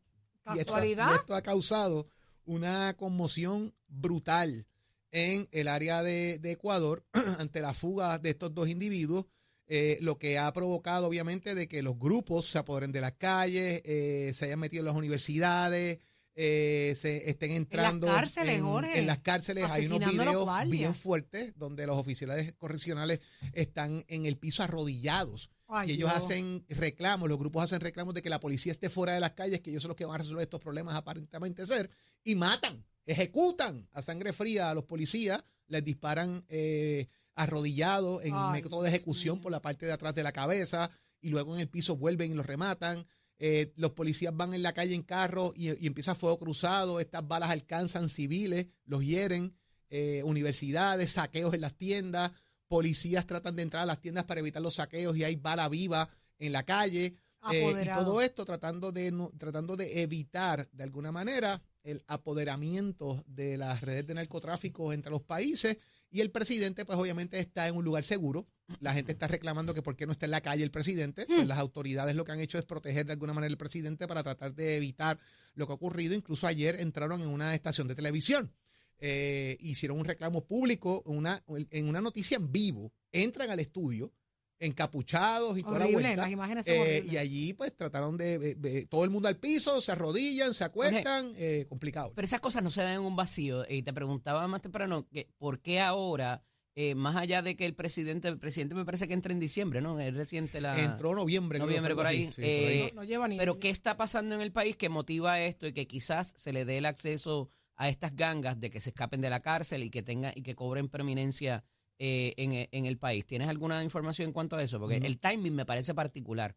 Y 0.54 0.58
esto, 0.58 0.72
¿Casualidad? 0.72 1.10
y 1.12 1.14
esto 1.14 1.34
ha 1.34 1.42
causado 1.42 2.08
una 2.44 2.96
conmoción 2.96 3.74
brutal 3.88 4.66
en 5.10 5.48
el 5.52 5.68
área 5.68 6.02
de, 6.02 6.38
de 6.38 6.52
Ecuador 6.52 7.04
ante 7.38 7.60
la 7.60 7.74
fuga 7.74 8.18
de 8.18 8.30
estos 8.30 8.54
dos 8.54 8.68
individuos, 8.68 9.26
eh, 9.68 9.98
lo 10.00 10.18
que 10.18 10.38
ha 10.38 10.52
provocado 10.52 11.08
obviamente 11.08 11.54
de 11.54 11.66
que 11.66 11.82
los 11.82 11.98
grupos 11.98 12.46
se 12.46 12.58
apoderen 12.58 12.92
de 12.92 13.00
las 13.00 13.12
calles, 13.12 13.82
eh, 13.84 14.30
se 14.34 14.46
hayan 14.46 14.60
metido 14.60 14.80
en 14.80 14.86
las 14.86 14.94
universidades, 14.94 15.98
eh, 16.38 16.94
se 16.96 17.30
estén 17.30 17.52
entrando 17.52 18.06
cárceles, 18.06 18.58
en, 18.58 18.64
Jorge. 18.64 18.98
en 18.98 19.06
las 19.06 19.18
cárceles. 19.18 19.64
Hay 19.70 19.86
unos 19.86 20.12
videos 20.12 20.46
bien 20.68 20.94
fuertes 20.94 21.54
donde 21.56 21.86
los 21.86 21.96
oficiales 21.96 22.52
correccionales 22.58 23.20
están 23.54 24.04
en 24.08 24.26
el 24.26 24.36
piso 24.36 24.62
arrodillados 24.62 25.50
Ay, 25.66 25.88
y 25.88 25.92
ellos 25.94 26.10
Dios. 26.10 26.24
hacen 26.24 26.64
reclamos, 26.68 27.28
los 27.30 27.38
grupos 27.38 27.64
hacen 27.64 27.80
reclamos 27.80 28.12
de 28.12 28.20
que 28.20 28.28
la 28.28 28.38
policía 28.38 28.70
esté 28.70 28.90
fuera 28.90 29.14
de 29.14 29.20
las 29.20 29.32
calles, 29.32 29.60
que 29.60 29.70
ellos 29.70 29.82
son 29.82 29.88
los 29.88 29.96
que 29.96 30.04
van 30.04 30.16
a 30.16 30.18
resolver 30.18 30.42
estos 30.42 30.60
problemas 30.60 30.94
aparentemente 30.94 31.64
ser, 31.64 31.90
y 32.22 32.34
matan, 32.34 32.84
ejecutan 33.06 33.88
a 33.92 34.02
sangre 34.02 34.34
fría 34.34 34.70
a 34.70 34.74
los 34.74 34.84
policías, 34.84 35.42
les 35.68 35.82
disparan 35.82 36.44
eh, 36.50 37.08
arrodillados 37.34 38.22
en 38.24 38.34
Ay, 38.34 38.60
método 38.60 38.82
de 38.82 38.90
ejecución 38.90 39.40
por 39.40 39.50
la 39.50 39.62
parte 39.62 39.86
de 39.86 39.92
atrás 39.92 40.14
de 40.14 40.22
la 40.22 40.32
cabeza, 40.32 40.90
y 41.22 41.30
luego 41.30 41.54
en 41.54 41.60
el 41.60 41.68
piso 41.68 41.96
vuelven 41.96 42.30
y 42.30 42.34
los 42.34 42.46
rematan. 42.46 43.06
Eh, 43.38 43.72
los 43.76 43.90
policías 43.92 44.34
van 44.36 44.54
en 44.54 44.62
la 44.62 44.72
calle 44.72 44.94
en 44.94 45.02
carro 45.02 45.52
y, 45.54 45.70
y 45.82 45.86
empieza 45.86 46.14
fuego 46.14 46.38
cruzado, 46.38 47.00
estas 47.00 47.26
balas 47.26 47.50
alcanzan 47.50 48.08
civiles, 48.08 48.66
los 48.86 49.04
hieren, 49.04 49.54
eh, 49.90 50.22
universidades, 50.24 51.12
saqueos 51.12 51.52
en 51.54 51.60
las 51.60 51.74
tiendas, 51.76 52.30
policías 52.68 53.26
tratan 53.26 53.54
de 53.56 53.62
entrar 53.62 53.82
a 53.82 53.86
las 53.86 54.00
tiendas 54.00 54.24
para 54.24 54.40
evitar 54.40 54.62
los 54.62 54.74
saqueos 54.74 55.16
y 55.16 55.24
hay 55.24 55.36
bala 55.36 55.68
viva 55.68 56.08
en 56.38 56.52
la 56.52 56.64
calle. 56.64 57.14
eh, 57.52 57.60
y 57.82 57.84
todo 58.04 58.20
esto 58.22 58.44
tratando 58.44 58.90
de, 58.90 59.12
no- 59.12 59.30
tratando 59.38 59.76
de 59.76 60.02
evitar 60.02 60.68
de 60.72 60.82
alguna 60.82 61.12
manera 61.12 61.62
el 61.84 62.02
apoderamiento 62.08 63.22
de 63.28 63.56
las 63.56 63.80
redes 63.82 64.06
de 64.06 64.14
narcotráfico 64.14 64.92
entre 64.92 65.10
los 65.12 65.22
países. 65.22 65.76
Y 66.10 66.20
el 66.20 66.30
presidente, 66.30 66.84
pues 66.84 66.98
obviamente 66.98 67.38
está 67.38 67.68
en 67.68 67.76
un 67.76 67.84
lugar 67.84 68.02
seguro. 68.04 68.46
La 68.80 68.92
gente 68.92 69.12
está 69.12 69.28
reclamando 69.28 69.74
que 69.74 69.82
por 69.82 69.96
qué 69.96 70.06
no 70.06 70.12
está 70.12 70.24
en 70.24 70.32
la 70.32 70.40
calle 70.40 70.64
el 70.64 70.70
presidente. 70.70 71.26
Pues 71.26 71.46
las 71.46 71.58
autoridades 71.58 72.16
lo 72.16 72.24
que 72.24 72.32
han 72.32 72.40
hecho 72.40 72.58
es 72.58 72.64
proteger 72.64 73.06
de 73.06 73.12
alguna 73.12 73.32
manera 73.32 73.50
al 73.50 73.58
presidente 73.58 74.06
para 74.08 74.22
tratar 74.22 74.54
de 74.54 74.76
evitar 74.76 75.18
lo 75.54 75.66
que 75.66 75.72
ha 75.72 75.76
ocurrido. 75.76 76.14
Incluso 76.14 76.46
ayer 76.46 76.80
entraron 76.80 77.22
en 77.22 77.28
una 77.28 77.54
estación 77.54 77.88
de 77.88 77.94
televisión. 77.94 78.52
Eh, 78.98 79.56
hicieron 79.60 79.98
un 79.98 80.04
reclamo 80.04 80.44
público, 80.46 81.02
una, 81.06 81.42
en 81.48 81.88
una 81.88 82.00
noticia 82.00 82.38
en 82.38 82.50
vivo. 82.50 82.92
Entran 83.12 83.50
al 83.50 83.60
estudio 83.60 84.12
encapuchados 84.58 85.58
y 85.58 85.62
toda 85.62 85.78
la 85.78 85.84
Horrible, 85.84 86.02
vuelta. 86.02 86.22
las 86.22 86.30
imágenes 86.30 86.66
son 86.66 86.74
Eh, 86.74 87.04
y 87.10 87.16
allí 87.18 87.52
pues 87.52 87.76
trataron 87.76 88.16
de, 88.16 88.86
todo 88.90 89.04
el 89.04 89.10
mundo 89.10 89.28
al 89.28 89.36
piso, 89.36 89.80
se 89.80 89.92
arrodillan, 89.92 90.54
se 90.54 90.64
acuestan, 90.64 91.32
eh, 91.36 91.66
complicado. 91.68 92.12
Pero 92.14 92.24
esas 92.24 92.40
cosas 92.40 92.62
no 92.62 92.70
se 92.70 92.82
dan 92.82 92.94
en 92.94 93.00
un 93.00 93.16
vacío. 93.16 93.64
Y 93.68 93.82
te 93.82 93.92
preguntaba 93.92 94.46
más 94.48 94.62
temprano 94.62 95.06
que 95.08 95.28
por 95.38 95.60
qué 95.60 95.80
ahora, 95.80 96.42
eh, 96.76 96.94
más 96.94 97.16
allá 97.16 97.42
de 97.42 97.56
que 97.56 97.64
el 97.66 97.74
presidente, 97.74 98.28
el 98.28 98.38
presidente 98.38 98.74
me 98.74 98.84
parece 98.84 99.08
que 99.08 99.14
entra 99.14 99.32
en 99.32 99.40
diciembre, 99.40 99.80
¿no? 99.80 99.98
Es 99.98 100.12
reciente 100.14 100.60
la. 100.60 100.78
Entró 100.78 101.14
noviembre, 101.14 101.58
noviembre 101.58 101.94
por 101.94 102.06
ahí. 102.06 102.30
sí, 102.30 102.42
Eh, 102.44 102.90
no, 102.94 103.00
no 103.00 103.04
lleva 103.04 103.26
ni 103.26 103.38
Pero 103.38 103.58
¿qué 103.58 103.70
está 103.70 103.96
pasando 103.96 104.34
en 104.34 104.40
el 104.42 104.52
país 104.52 104.76
que 104.76 104.88
motiva 104.88 105.40
esto 105.40 105.66
y 105.66 105.72
que 105.72 105.86
quizás 105.86 106.32
se 106.36 106.52
le 106.52 106.64
dé 106.64 106.78
el 106.78 106.84
acceso 106.86 107.48
a 107.76 107.88
estas 107.88 108.14
gangas 108.14 108.60
de 108.60 108.70
que 108.70 108.80
se 108.80 108.90
escapen 108.90 109.20
de 109.20 109.30
la 109.30 109.40
cárcel 109.40 109.82
y 109.84 109.90
que 109.90 110.02
tengan 110.02 110.32
y 110.36 110.42
que 110.42 110.54
cobren 110.54 110.88
preeminencia 110.88 111.64
eh, 111.98 112.34
en, 112.36 112.52
en 112.70 112.84
el 112.86 112.98
país? 112.98 113.24
¿Tienes 113.26 113.48
alguna 113.48 113.82
información 113.82 114.28
en 114.28 114.32
cuanto 114.34 114.56
a 114.56 114.62
eso? 114.62 114.78
Porque 114.78 115.00
No. 115.00 115.06
el 115.06 115.18
timing 115.18 115.54
me 115.54 115.64
parece 115.64 115.94
particular. 115.94 116.54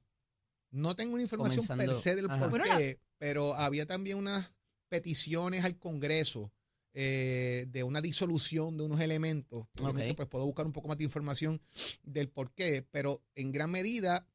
No 0.72 0.96
tengo 0.98 1.14
una 1.14 1.24
información 1.24 1.66
Comenzando- 1.66 1.86
per 1.94 1.96
se 1.96 2.16
del 2.16 2.26
Ajá. 2.30 2.40
por 2.40 2.50
Bueno, 2.60 2.66
qué, 2.78 3.00
pero 3.18 3.54
había 3.56 3.86
también 3.86 4.18
unas 4.18 4.54
peticiones 4.90 5.64
al 5.64 5.78
Congreso 5.80 6.52
eh, 6.94 7.66
de 7.70 7.84
una 7.84 8.02
disolución 8.02 8.78
de 8.78 8.84
unos 8.84 9.00
elementos. 9.02 9.68
Obviamente, 9.82 10.14
pues 10.16 10.28
puedo 10.28 10.46
buscar 10.46 10.66
un 10.66 10.74
poco 10.74 10.88
más 10.88 10.98
de 10.98 11.04
información 11.04 11.62
del 12.04 12.30
por 12.30 12.52
qué, 12.54 12.86
pero 12.92 13.24
en 13.36 13.52
gran 13.52 13.70
medida 13.72 14.28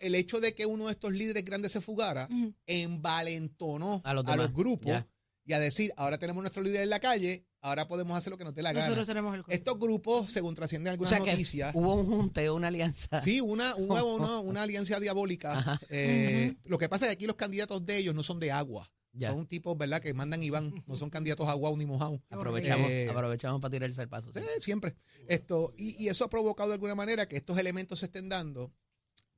el 0.00 0.14
hecho 0.14 0.38
de 0.40 0.54
que 0.54 0.66
uno 0.66 0.86
de 0.86 0.92
estos 0.92 1.12
líderes 1.12 1.44
grandes 1.44 1.72
se 1.72 1.80
fugara 1.80 2.28
Ujú. 2.30 2.54
envalentonó 2.66 4.00
A 4.04 4.14
los 4.14 4.26
a 4.26 4.36
los 4.36 4.46
demás, 4.46 4.52
grupos 4.54 4.90
ya. 4.92 5.06
y 5.44 5.52
a 5.54 5.58
decir, 5.58 5.92
ahora 5.96 6.18
tenemos 6.18 6.42
nuestro 6.42 6.62
líder 6.62 6.82
en 6.82 6.90
la 6.90 7.00
calle, 7.00 7.46
ahora 7.60 7.88
podemos 7.88 8.16
hacer 8.16 8.30
lo 8.32 8.38
que 8.38 8.44
nos 8.44 8.54
dé 8.54 8.62
la 8.62 8.72
gana. 8.72 8.84
Nosotros 8.84 9.06
tenemos 9.06 9.34
el 9.34 9.42
Estos 9.48 9.78
grupos, 9.78 10.30
según 10.30 10.54
trascienden 10.54 10.90
O 10.90 10.92
algunas 10.92 11.20
que 11.22 11.30
noticias, 11.30 11.72
hubo 11.74 11.94
un 11.94 12.06
junte, 12.06 12.50
una 12.50 12.68
alianza. 12.68 13.20
Sí, 13.20 13.40
una, 13.40 13.74
una, 13.76 14.02
una, 14.04 14.38
una 14.40 14.62
alianza 14.62 14.98
diabólica. 15.00 15.80
Eh, 15.88 16.54
Lo 16.64 16.76
que 16.78 16.88
pasa 16.88 17.06
es 17.06 17.10
que 17.10 17.14
aquí 17.14 17.26
los 17.26 17.36
candidatos 17.36 17.84
de 17.86 17.96
ellos 17.98 18.14
no 18.14 18.22
son 18.22 18.38
de 18.40 18.52
agua. 18.52 18.90
Ya. 19.14 19.30
Son 19.30 19.46
tipos, 19.46 19.76
¿verdad?, 19.76 20.00
que 20.00 20.14
mandan 20.14 20.42
y 20.42 20.48
van. 20.50 20.72
No 20.86 20.96
son 20.96 21.10
candidatos 21.10 21.46
a 21.46 21.50
agua 21.50 21.70
ni 21.76 21.84
mojados. 21.86 22.20
Aprovechamos, 22.30 22.90
Eh, 22.90 23.08
aprovechamos 23.10 23.60
para 23.60 23.70
tirarse 23.72 24.00
al 24.00 24.08
paso. 24.08 24.32
sí. 24.32 24.40
Sí, 24.40 24.46
siempre. 24.60 24.94
Esto, 25.28 25.74
y, 25.76 26.02
y 26.02 26.08
eso 26.08 26.24
ha 26.24 26.30
provocado 26.30 26.70
de 26.70 26.74
alguna 26.74 26.94
manera 26.94 27.26
que 27.28 27.36
estos 27.36 27.58
elementos 27.58 27.98
se 27.98 28.06
estén 28.06 28.28
dando. 28.28 28.72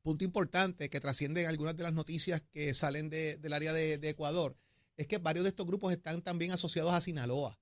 Punto 0.03 0.23
importante 0.25 0.89
que 0.91 1.01
trascienden 1.01 1.47
algunas 1.47 1.77
de 1.77 1.83
las 1.83 1.93
noticias 1.93 2.43
que 2.53 2.73
salen 2.75 3.09
de- 3.11 3.37
del 3.39 3.53
área 3.53 3.73
de, 3.73 3.99
de 3.99 4.11
Ecuador, 4.11 4.57
es 4.97 5.07
que 5.07 5.19
varios 5.19 5.45
de 5.45 5.49
estos 5.49 5.67
grupos 5.67 5.93
están 5.93 6.23
también 6.23 6.53
asociados 6.53 6.93
a 6.93 7.01
Sinaloa. 7.01 7.59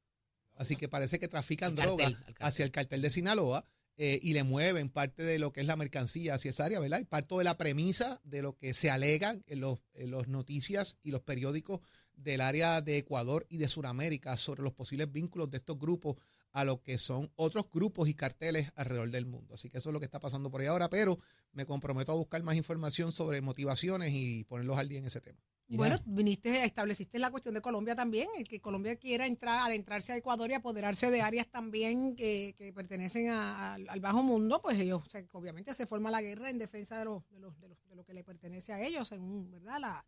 Así 0.56 0.76
que 0.76 0.88
parece 0.88 1.18
que 1.18 1.28
trafican 1.28 1.74
droga 1.74 2.12
hacia 2.40 2.64
el 2.64 2.70
cartel 2.72 3.00
de 3.00 3.08
Sinaloa 3.10 3.64
eh, 3.96 4.18
y 4.22 4.32
le 4.34 4.42
mueven 4.42 4.90
parte 4.90 5.22
de 5.22 5.38
lo 5.38 5.52
que 5.52 5.60
es 5.60 5.66
la 5.66 5.76
mercancía 5.76 6.34
hacia 6.34 6.50
esa 6.50 6.64
área, 6.66 6.78
¿verdad? 6.80 6.98
Y 7.00 7.04
parto 7.04 7.38
de 7.38 7.44
la 7.44 7.56
premisa 7.56 8.20
de 8.24 8.42
lo 8.42 8.56
que 8.56 8.74
se 8.74 8.90
alega 8.90 9.38
en 9.46 9.60
los, 9.60 9.78
en 9.94 10.10
los 10.10 10.28
noticias 10.28 10.98
y 11.02 11.10
los 11.10 11.20
periódicos 11.22 11.80
del 12.22 12.40
área 12.40 12.80
de 12.80 12.98
Ecuador 12.98 13.46
y 13.48 13.58
de 13.58 13.68
Sudamérica 13.68 14.36
sobre 14.36 14.62
los 14.62 14.72
posibles 14.72 15.10
vínculos 15.10 15.50
de 15.50 15.58
estos 15.58 15.78
grupos 15.78 16.16
a 16.52 16.64
lo 16.64 16.82
que 16.82 16.98
son 16.98 17.30
otros 17.36 17.70
grupos 17.70 18.08
y 18.08 18.14
carteles 18.14 18.70
alrededor 18.76 19.10
del 19.10 19.24
mundo. 19.26 19.54
Así 19.54 19.70
que 19.70 19.78
eso 19.78 19.88
es 19.88 19.92
lo 19.94 20.00
que 20.00 20.04
está 20.06 20.20
pasando 20.20 20.50
por 20.50 20.60
ahí 20.60 20.66
ahora, 20.66 20.90
pero 20.90 21.18
me 21.52 21.64
comprometo 21.64 22.12
a 22.12 22.14
buscar 22.14 22.42
más 22.42 22.56
información 22.56 23.10
sobre 23.12 23.40
motivaciones 23.40 24.12
y 24.12 24.44
ponerlos 24.44 24.76
al 24.78 24.88
día 24.88 24.98
en 24.98 25.06
ese 25.06 25.20
tema. 25.20 25.40
Bueno, 25.68 25.98
viniste, 26.04 26.64
estableciste 26.64 27.18
la 27.18 27.30
cuestión 27.30 27.54
de 27.54 27.62
Colombia 27.62 27.96
también, 27.96 28.28
el 28.36 28.46
que 28.46 28.60
Colombia 28.60 28.96
quiera 28.96 29.26
entrar, 29.26 29.66
adentrarse 29.66 30.12
a 30.12 30.16
Ecuador 30.18 30.50
y 30.50 30.54
apoderarse 30.54 31.10
de 31.10 31.22
áreas 31.22 31.48
también 31.50 32.14
que, 32.14 32.54
que 32.58 32.74
pertenecen 32.74 33.30
a- 33.30 33.72
al- 33.74 33.88
al 33.88 34.00
bajo 34.00 34.22
mundo, 34.22 34.60
pues 34.60 34.78
ellos, 34.78 35.02
o 35.02 35.08
sea, 35.08 35.24
obviamente 35.32 35.72
se 35.72 35.86
forma 35.86 36.10
la 36.10 36.20
guerra 36.20 36.50
en 36.50 36.58
defensa 36.58 36.98
de, 36.98 37.06
los, 37.06 37.22
de, 37.30 37.38
los, 37.40 37.58
de, 37.58 37.68
los- 37.70 37.78
de 37.88 37.96
lo 37.96 38.04
que 38.04 38.12
le 38.12 38.22
pertenece 38.22 38.74
a 38.74 38.82
ellos, 38.82 39.08
según, 39.08 39.50
¿verdad? 39.50 39.78
La, 39.80 40.04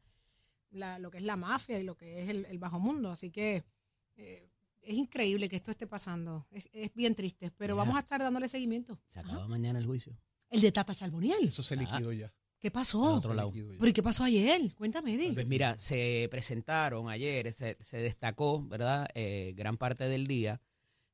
la- 0.75 0.99
lo 0.99 1.11
que 1.11 1.19
es 1.19 1.25
la 1.25 1.37
mafia 1.37 1.79
y 1.79 1.85
lo 1.85 1.97
que 1.97 2.23
es 2.23 2.29
el, 2.29 2.45
el 2.47 2.59
bajo 2.59 2.79
mundo. 2.79 3.11
Así 3.11 3.31
que 3.31 3.65
eh, 4.17 4.49
es 4.83 4.95
increíble 4.97 5.49
que 5.49 5.57
esto 5.57 5.71
esté 5.71 5.87
pasando. 5.87 6.47
Es, 6.51 6.69
es 6.73 6.93
bien 6.95 7.15
triste, 7.15 7.51
pero 7.57 7.75
Mira. 7.75 7.85
vamos 7.85 7.97
a 7.97 8.01
estar 8.01 8.21
dándole 8.21 8.49
seguimiento. 8.49 8.99
Se 9.09 9.21
acaba 9.21 9.47
mañana 9.49 9.79
el 9.79 9.87
juicio. 9.87 10.17
El 10.51 10.61
de 10.61 10.71
Tata 10.73 10.95
Charboniel. 10.95 11.49
Eso 11.49 11.63
se 11.63 11.77
liquidó 11.77 12.13
ya. 12.13 12.33
¿Qué 12.61 12.69
Al 12.69 12.73
pasó? 12.73 13.03
otro 13.03 13.35
lado. 13.35 13.49
Liquidó 13.51 13.73
ya. 13.73 13.79
¿Pero 13.79 13.91
y 13.91 13.93
qué 13.93 14.03
pasó 14.03 14.25
ayer? 14.25 14.75
Cuéntame, 14.75 15.15
Eddie. 15.15 15.33
Pues 15.35 15.47
mira, 15.47 15.77
se 15.77 16.29
presentaron 16.31 17.09
ayer, 17.11 17.53
se, 17.53 17.77
se 17.81 17.97
destacó, 17.99 18.63
¿verdad? 18.67 19.09
Eh, 19.15 19.53
gran 19.57 19.77
parte 19.77 20.05
del 20.09 20.27
día 20.27 20.61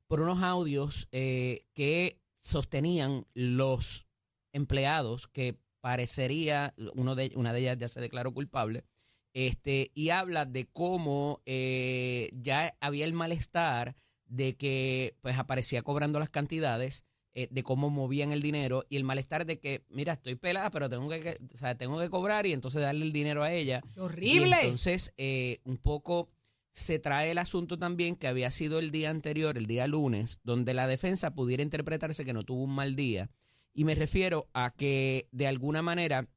por 0.07 0.19
unos 0.21 0.43
audios 0.43 1.07
eh, 1.11 1.61
que 1.73 2.19
sostenían 2.41 3.25
los 3.33 4.05
empleados 4.51 5.27
que 5.27 5.57
parecería, 5.79 6.73
uno 6.95 7.15
de, 7.15 7.31
una 7.35 7.53
de 7.53 7.61
ellas 7.61 7.77
ya 7.77 7.87
se 7.87 8.01
declaró 8.01 8.33
culpable, 8.33 8.83
este, 9.33 9.91
y 9.93 10.09
habla 10.09 10.45
de 10.45 10.65
cómo 10.65 11.41
eh, 11.45 12.29
ya 12.33 12.75
había 12.81 13.05
el 13.05 13.13
malestar 13.13 13.95
de 14.25 14.55
que 14.55 15.15
pues 15.21 15.37
aparecía 15.37 15.81
cobrando 15.83 16.19
las 16.19 16.29
cantidades, 16.29 17.05
eh, 17.33 17.47
de 17.49 17.63
cómo 17.63 17.89
movían 17.89 18.31
el 18.33 18.41
dinero 18.41 18.85
y 18.89 18.97
el 18.97 19.03
malestar 19.03 19.45
de 19.45 19.59
que, 19.59 19.85
mira, 19.89 20.13
estoy 20.13 20.35
pelada, 20.35 20.69
pero 20.69 20.89
tengo 20.89 21.07
que, 21.09 21.39
o 21.53 21.57
sea, 21.57 21.75
tengo 21.75 21.99
que 21.99 22.09
cobrar 22.09 22.45
y 22.45 22.53
entonces 22.53 22.81
darle 22.81 23.05
el 23.05 23.13
dinero 23.13 23.43
a 23.43 23.53
ella. 23.53 23.81
¡Qué 23.93 24.01
horrible! 24.01 24.49
Y 24.49 24.65
entonces, 24.65 25.13
eh, 25.17 25.59
un 25.63 25.77
poco 25.77 26.29
se 26.71 26.99
trae 26.99 27.31
el 27.31 27.37
asunto 27.37 27.77
también 27.77 28.15
que 28.15 28.27
había 28.27 28.49
sido 28.51 28.79
el 28.79 28.91
día 28.91 29.09
anterior, 29.09 29.57
el 29.57 29.65
día 29.65 29.87
lunes, 29.87 30.39
donde 30.43 30.73
la 30.73 30.87
defensa 30.87 31.33
pudiera 31.33 31.63
interpretarse 31.63 32.25
que 32.25 32.33
no 32.33 32.43
tuvo 32.43 32.63
un 32.63 32.75
mal 32.75 32.95
día. 32.95 33.29
Y 33.73 33.85
me 33.85 33.95
refiero 33.95 34.49
a 34.53 34.71
que 34.71 35.27
de 35.31 35.47
alguna 35.47 35.81
manera 35.81 36.27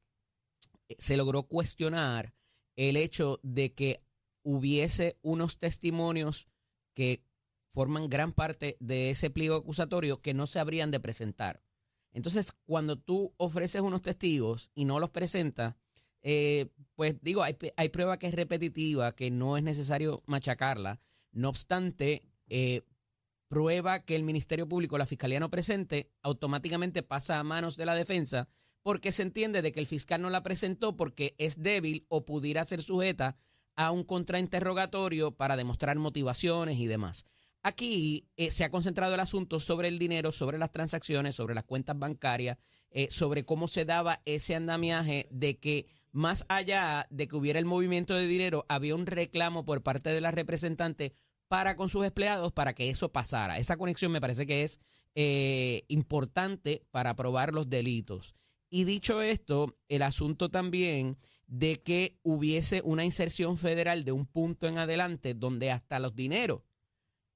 eh, 0.88 0.96
se 0.98 1.16
logró 1.16 1.44
cuestionar 1.44 2.34
el 2.76 2.96
hecho 2.96 3.40
de 3.42 3.72
que 3.72 4.00
hubiese 4.42 5.18
unos 5.22 5.58
testimonios 5.58 6.48
que 6.94 7.24
forman 7.70 8.08
gran 8.08 8.32
parte 8.32 8.76
de 8.78 9.10
ese 9.10 9.30
pliego 9.30 9.56
acusatorio 9.56 10.20
que 10.20 10.34
no 10.34 10.46
se 10.46 10.60
habrían 10.60 10.90
de 10.90 11.00
presentar. 11.00 11.62
Entonces, 12.12 12.52
cuando 12.64 12.96
tú 12.96 13.34
ofreces 13.36 13.82
unos 13.82 14.02
testigos 14.02 14.70
y 14.74 14.84
no 14.84 15.00
los 15.00 15.10
presentas, 15.10 15.74
eh, 16.22 16.68
pues 16.94 17.16
digo, 17.20 17.42
hay, 17.42 17.56
hay 17.76 17.88
prueba 17.88 18.18
que 18.18 18.28
es 18.28 18.34
repetitiva, 18.34 19.14
que 19.14 19.30
no 19.30 19.56
es 19.56 19.64
necesario 19.64 20.22
machacarla. 20.26 21.00
No 21.32 21.48
obstante, 21.48 22.22
eh, 22.48 22.82
prueba 23.48 24.04
que 24.04 24.14
el 24.14 24.22
Ministerio 24.22 24.68
Público, 24.68 24.96
la 24.96 25.06
Fiscalía 25.06 25.40
no 25.40 25.50
presente, 25.50 26.10
automáticamente 26.22 27.02
pasa 27.02 27.40
a 27.40 27.44
manos 27.44 27.76
de 27.76 27.86
la 27.86 27.96
defensa 27.96 28.48
porque 28.84 29.12
se 29.12 29.22
entiende 29.22 29.62
de 29.62 29.72
que 29.72 29.80
el 29.80 29.86
fiscal 29.86 30.20
no 30.20 30.28
la 30.28 30.42
presentó 30.42 30.94
porque 30.94 31.34
es 31.38 31.62
débil 31.62 32.04
o 32.08 32.26
pudiera 32.26 32.64
ser 32.66 32.82
sujeta 32.82 33.34
a 33.76 33.90
un 33.90 34.04
contrainterrogatorio 34.04 35.32
para 35.32 35.56
demostrar 35.56 35.96
motivaciones 35.98 36.78
y 36.78 36.86
demás. 36.86 37.24
Aquí 37.62 38.28
eh, 38.36 38.50
se 38.50 38.62
ha 38.62 38.70
concentrado 38.70 39.14
el 39.14 39.20
asunto 39.20 39.58
sobre 39.58 39.88
el 39.88 39.98
dinero, 39.98 40.32
sobre 40.32 40.58
las 40.58 40.70
transacciones, 40.70 41.34
sobre 41.34 41.54
las 41.54 41.64
cuentas 41.64 41.98
bancarias, 41.98 42.58
eh, 42.90 43.08
sobre 43.10 43.46
cómo 43.46 43.68
se 43.68 43.86
daba 43.86 44.20
ese 44.26 44.54
andamiaje 44.54 45.28
de 45.30 45.58
que 45.58 45.86
más 46.12 46.44
allá 46.50 47.06
de 47.08 47.26
que 47.26 47.36
hubiera 47.36 47.58
el 47.58 47.64
movimiento 47.64 48.14
de 48.14 48.26
dinero, 48.26 48.66
había 48.68 48.94
un 48.94 49.06
reclamo 49.06 49.64
por 49.64 49.82
parte 49.82 50.10
de 50.10 50.20
la 50.20 50.30
representante 50.30 51.14
para 51.48 51.74
con 51.74 51.88
sus 51.88 52.04
empleados 52.04 52.52
para 52.52 52.74
que 52.74 52.90
eso 52.90 53.12
pasara. 53.12 53.56
Esa 53.56 53.78
conexión 53.78 54.12
me 54.12 54.20
parece 54.20 54.46
que 54.46 54.62
es 54.62 54.78
eh, 55.14 55.84
importante 55.88 56.84
para 56.90 57.16
probar 57.16 57.54
los 57.54 57.70
delitos. 57.70 58.34
Y 58.76 58.82
dicho 58.82 59.22
esto, 59.22 59.78
el 59.88 60.02
asunto 60.02 60.50
también 60.50 61.16
de 61.46 61.80
que 61.80 62.18
hubiese 62.24 62.82
una 62.84 63.04
inserción 63.04 63.56
federal 63.56 64.04
de 64.04 64.10
un 64.10 64.26
punto 64.26 64.66
en 64.66 64.78
adelante 64.78 65.32
donde 65.32 65.70
hasta 65.70 66.00
los 66.00 66.16
dineros 66.16 66.62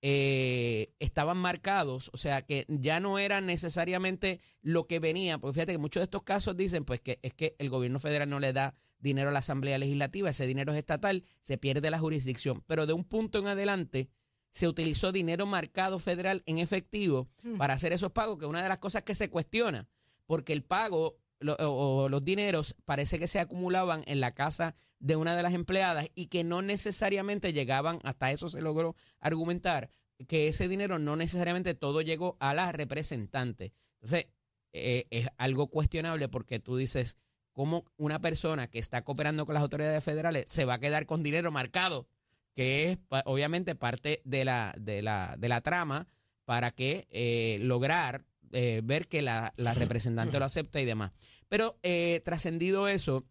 eh, 0.02 0.92
estaban 0.98 1.36
marcados, 1.36 2.10
o 2.12 2.16
sea 2.16 2.42
que 2.42 2.66
ya 2.66 2.98
no 2.98 3.20
era 3.20 3.40
necesariamente 3.40 4.40
lo 4.62 4.88
que 4.88 4.98
venía, 4.98 5.38
porque 5.38 5.54
fíjate 5.54 5.74
que 5.74 5.78
muchos 5.78 6.00
de 6.00 6.06
estos 6.06 6.24
casos 6.24 6.56
dicen 6.56 6.84
pues 6.84 7.00
que 7.00 7.20
es 7.22 7.34
que 7.34 7.54
el 7.60 7.70
gobierno 7.70 8.00
federal 8.00 8.28
no 8.28 8.40
le 8.40 8.52
da 8.52 8.74
dinero 8.98 9.28
a 9.28 9.32
la 9.32 9.38
Asamblea 9.38 9.78
Legislativa, 9.78 10.30
ese 10.30 10.44
dinero 10.44 10.72
es 10.72 10.78
estatal, 10.78 11.22
se 11.40 11.56
pierde 11.56 11.88
la 11.92 12.00
jurisdicción, 12.00 12.64
pero 12.66 12.84
de 12.84 12.94
un 12.94 13.04
punto 13.04 13.38
en 13.38 13.46
adelante 13.46 14.10
se 14.50 14.66
utilizó 14.66 15.12
dinero 15.12 15.46
marcado 15.46 16.00
federal 16.00 16.42
en 16.46 16.58
efectivo 16.58 17.28
para 17.58 17.74
hacer 17.74 17.92
esos 17.92 18.10
pagos, 18.10 18.38
que 18.38 18.44
es 18.44 18.50
una 18.50 18.64
de 18.64 18.68
las 18.68 18.78
cosas 18.78 19.04
que 19.04 19.14
se 19.14 19.30
cuestiona, 19.30 19.88
porque 20.26 20.52
el 20.52 20.64
pago 20.64 21.16
los 21.40 22.24
dineros 22.24 22.74
parece 22.84 23.18
que 23.18 23.28
se 23.28 23.38
acumulaban 23.38 24.02
en 24.06 24.20
la 24.20 24.34
casa 24.34 24.74
de 24.98 25.16
una 25.16 25.36
de 25.36 25.42
las 25.42 25.54
empleadas 25.54 26.08
y 26.14 26.26
que 26.26 26.44
no 26.44 26.62
necesariamente 26.62 27.52
llegaban, 27.52 28.00
hasta 28.02 28.32
eso 28.32 28.48
se 28.48 28.60
logró 28.60 28.96
argumentar, 29.20 29.90
que 30.26 30.48
ese 30.48 30.68
dinero 30.68 30.98
no 30.98 31.16
necesariamente 31.16 31.74
todo 31.74 32.00
llegó 32.02 32.36
a 32.40 32.54
la 32.54 32.72
representante. 32.72 33.72
Entonces, 34.00 34.26
eh, 34.72 35.06
es 35.10 35.28
algo 35.38 35.68
cuestionable 35.68 36.28
porque 36.28 36.58
tú 36.58 36.76
dices, 36.76 37.16
¿cómo 37.52 37.84
una 37.96 38.20
persona 38.20 38.68
que 38.68 38.78
está 38.78 39.02
cooperando 39.04 39.46
con 39.46 39.54
las 39.54 39.62
autoridades 39.62 40.02
federales 40.02 40.44
se 40.48 40.64
va 40.64 40.74
a 40.74 40.80
quedar 40.80 41.06
con 41.06 41.22
dinero 41.22 41.52
marcado? 41.52 42.08
Que 42.54 42.90
es 42.90 42.98
obviamente 43.24 43.76
parte 43.76 44.20
de 44.24 44.44
la, 44.44 44.74
de 44.78 45.02
la, 45.02 45.36
de 45.38 45.48
la 45.48 45.60
trama 45.60 46.08
para 46.44 46.72
que 46.72 47.06
eh, 47.10 47.58
lograr 47.60 48.24
eh, 48.52 48.80
ver 48.84 49.08
que 49.08 49.22
la, 49.22 49.52
la 49.56 49.74
representante 49.74 50.38
lo 50.38 50.44
acepta 50.44 50.80
y 50.80 50.84
demás. 50.84 51.12
Pero 51.48 51.78
eh, 51.82 52.20
trascendido 52.24 52.88
eso, 52.88 53.26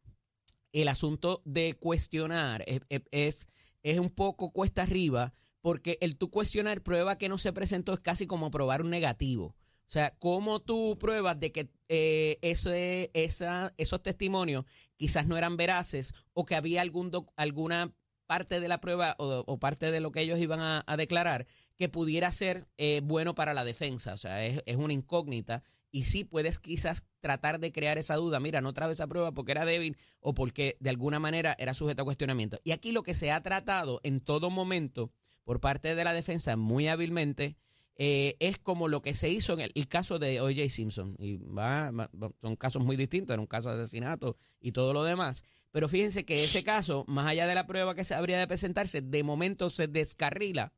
el 0.74 0.88
asunto 0.88 1.42
de 1.46 1.74
cuestionar 1.74 2.64
es, 2.68 2.82
es- 3.12 3.48
es, 3.84 4.00
un 4.00 4.10
poco 4.10 4.52
cuesta 4.52 4.84
arriba, 4.84 5.34
porque 5.62 5.98
el 6.02 6.18
tú 6.18 6.30
cuestionar 6.30 6.82
prueba 6.84 7.18
que 7.18 7.30
no 7.30 7.38
se 7.38 7.54
presentó 7.54 7.94
es 7.94 8.00
casi 8.00 8.28
como 8.28 8.52
probar 8.52 8.82
un 8.82 8.90
negativo. 8.90 9.56
O 9.88 9.90
sea, 9.90 10.14
¿cómo 10.20 10.60
tú 10.62 10.98
pruebas 11.00 11.40
de 11.40 11.52
que 11.54 11.70
eh, 11.88 12.38
ese- 12.42 13.10
esa, 13.14 13.74
esos 13.78 14.04
testimonios 14.04 14.66
quizás 14.98 15.28
no 15.28 15.38
eran 15.38 15.56
veraces 15.56 16.14
o 16.34 16.44
que 16.46 16.56
había 16.56 16.82
algún 16.82 17.10
doc- 17.12 17.32
alguna 17.38 17.94
parte 18.28 18.60
de 18.60 18.68
la 18.68 18.80
prueba 18.80 19.16
o, 19.18 19.58
parte 19.58 19.92
de 19.92 20.00
lo 20.00 20.12
que 20.12 20.22
ellos 20.22 20.40
iban 20.40 20.60
a, 20.60 20.98
declarar 20.98 21.48
que 21.78 21.90
pudiera 21.90 22.32
ser 22.32 22.68
eh, 22.78 23.02
bueno 23.04 23.34
para 23.34 23.54
la 23.54 23.64
defensa? 23.64 24.14
O 24.14 24.18
sea, 24.18 24.46
es, 24.46 24.62
una 24.76 24.94
incógnita 24.94 25.64
y 25.90 26.04
sí 26.04 26.24
puedes 26.24 26.60
quizás 26.60 27.08
tratar 27.22 27.60
de 27.60 27.72
crear 27.72 27.98
esa 27.98 28.16
duda. 28.16 28.40
Mira, 28.40 28.62
no 28.62 28.74
trajo 28.74 28.92
esa 28.92 29.08
prueba 29.08 29.32
porque 29.32 29.54
era 29.54 29.66
débil 29.66 29.98
o 30.20 30.34
porque 30.34 30.78
de 30.80 30.90
alguna 30.90 31.20
manera 31.20 31.56
era 31.58 31.74
sujeto 31.74 32.04
a 32.04 32.06
cuestionamiento. 32.06 32.60
Y 32.64 32.72
aquí 32.72 32.92
lo 32.92 33.04
que 33.04 33.16
se 33.16 33.32
ha 33.32 33.42
tratado 33.42 34.02
en 34.04 34.20
todo 34.20 34.50
momento 34.50 35.12
por 35.44 35.60
parte 35.62 35.96
de 35.96 36.04
la 36.04 36.14
defensa 36.14 36.58
muy 36.58 36.90
hábilmente 36.90 37.56
eh, 38.00 38.36
es 38.40 38.60
como 38.60 38.88
lo 38.88 39.02
que 39.02 39.16
se 39.16 39.30
hizo 39.30 39.54
en 39.54 39.62
el, 39.62 39.88
caso 39.88 40.20
de 40.20 40.40
O.J. 40.40 40.70
Simpson. 40.70 41.16
Y 41.20 41.38
va- 41.38 41.92
son 42.40 42.56
casos 42.56 42.84
muy 42.84 42.96
distintos, 42.96 43.34
era 43.34 43.42
un 43.42 43.48
caso 43.48 43.70
de 43.76 43.82
asesinato 43.82 44.38
y 44.60 44.72
todo 44.72 44.94
lo 44.94 45.04
demás. 45.04 45.44
Pero 45.72 45.90
fíjense 45.90 46.24
que 46.24 46.44
ese 46.44 46.64
caso, 46.64 47.06
más 47.08 47.28
allá 47.28 47.48
de 47.48 47.56
la 47.56 47.66
prueba 47.66 47.96
que 47.96 48.04
se 48.04 48.14
habría 48.14 48.38
de 48.38 48.48
presentarse, 48.48 49.02
de 49.02 49.24
momento 49.24 49.70
se 49.70 49.88
descarrila 49.88 50.74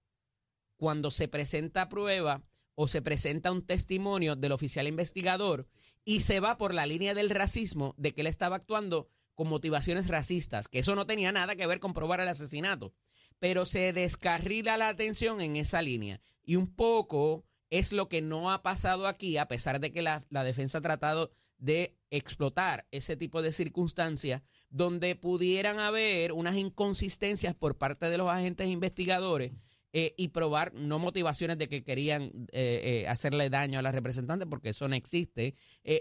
cuando 0.77 1.12
se 1.12 1.27
presenta 1.27 1.89
prueba 1.89 2.43
o 2.75 2.88
se 2.88 3.01
presenta 3.01 3.51
un 3.51 3.65
testimonio 3.65 4.38
del 4.38 4.53
oficial 4.53 4.88
investigador 4.88 5.67
y 6.05 6.21
se 6.21 6.39
va 6.39 6.58
por 6.58 6.73
la 6.73 6.86
línea 6.86 7.13
del 7.13 7.29
racismo 7.29 7.93
de 7.97 8.13
que 8.13 8.21
él 8.21 8.27
estaba 8.27 8.55
actuando 8.55 9.10
con 9.36 9.49
motivaciones 9.49 10.08
racistas, 10.08 10.69
que 10.69 10.79
eso 10.79 10.95
no 10.95 11.05
tenía 11.05 11.34
nada 11.34 11.58
que 11.58 11.67
ver 11.67 11.82
con 11.82 11.93
probar 11.93 12.21
el 12.21 12.29
asesinato, 12.29 12.93
pero 13.39 13.65
se 13.65 13.93
descarrila 13.93 14.78
la 14.78 14.89
atención 14.89 15.41
en 15.41 15.56
esa 15.56 15.82
línea. 15.82 16.21
Y 16.43 16.56
un 16.56 16.67
poco 16.67 17.45
es 17.69 17.91
lo 17.91 18.10
que 18.10 18.21
no 18.21 18.52
ha 18.52 18.62
pasado 18.62 19.08
aquí, 19.08 19.38
a 19.38 19.47
pesar 19.47 19.80
de 19.80 19.91
que 19.91 20.02
la, 20.02 20.25
la 20.30 20.43
defensa 20.43 20.80
ha 20.80 20.82
tratado 20.82 21.32
de 21.58 21.97
explotar 22.10 22.88
ese 22.91 23.15
tipo 23.15 23.41
de 23.41 23.52
circunstancias 23.52 24.41
donde 24.69 25.15
pudieran 25.15 25.80
haber 25.80 26.32
unas 26.32 26.56
inconsistencias 26.56 27.54
por 27.54 27.78
parte 27.78 28.10
de 28.10 28.17
los 28.17 28.30
agentes 28.30 28.67
investigadores 28.67 29.52
eh, 29.91 30.13
y 30.17 30.28
probar 30.28 30.71
no 30.75 30.99
motivaciones 30.99 31.58
de 31.58 31.67
que 31.67 31.84
querían 31.84 32.32
eh, 32.52 33.02
eh, 33.02 33.08
hacerle 33.08 33.49
daño 33.49 33.80
a 33.80 33.82
la 33.82 33.91
representante, 33.91 34.45
porque 34.45 34.69
eso 34.69 34.88
no 34.88 34.95
existe, 34.95 35.56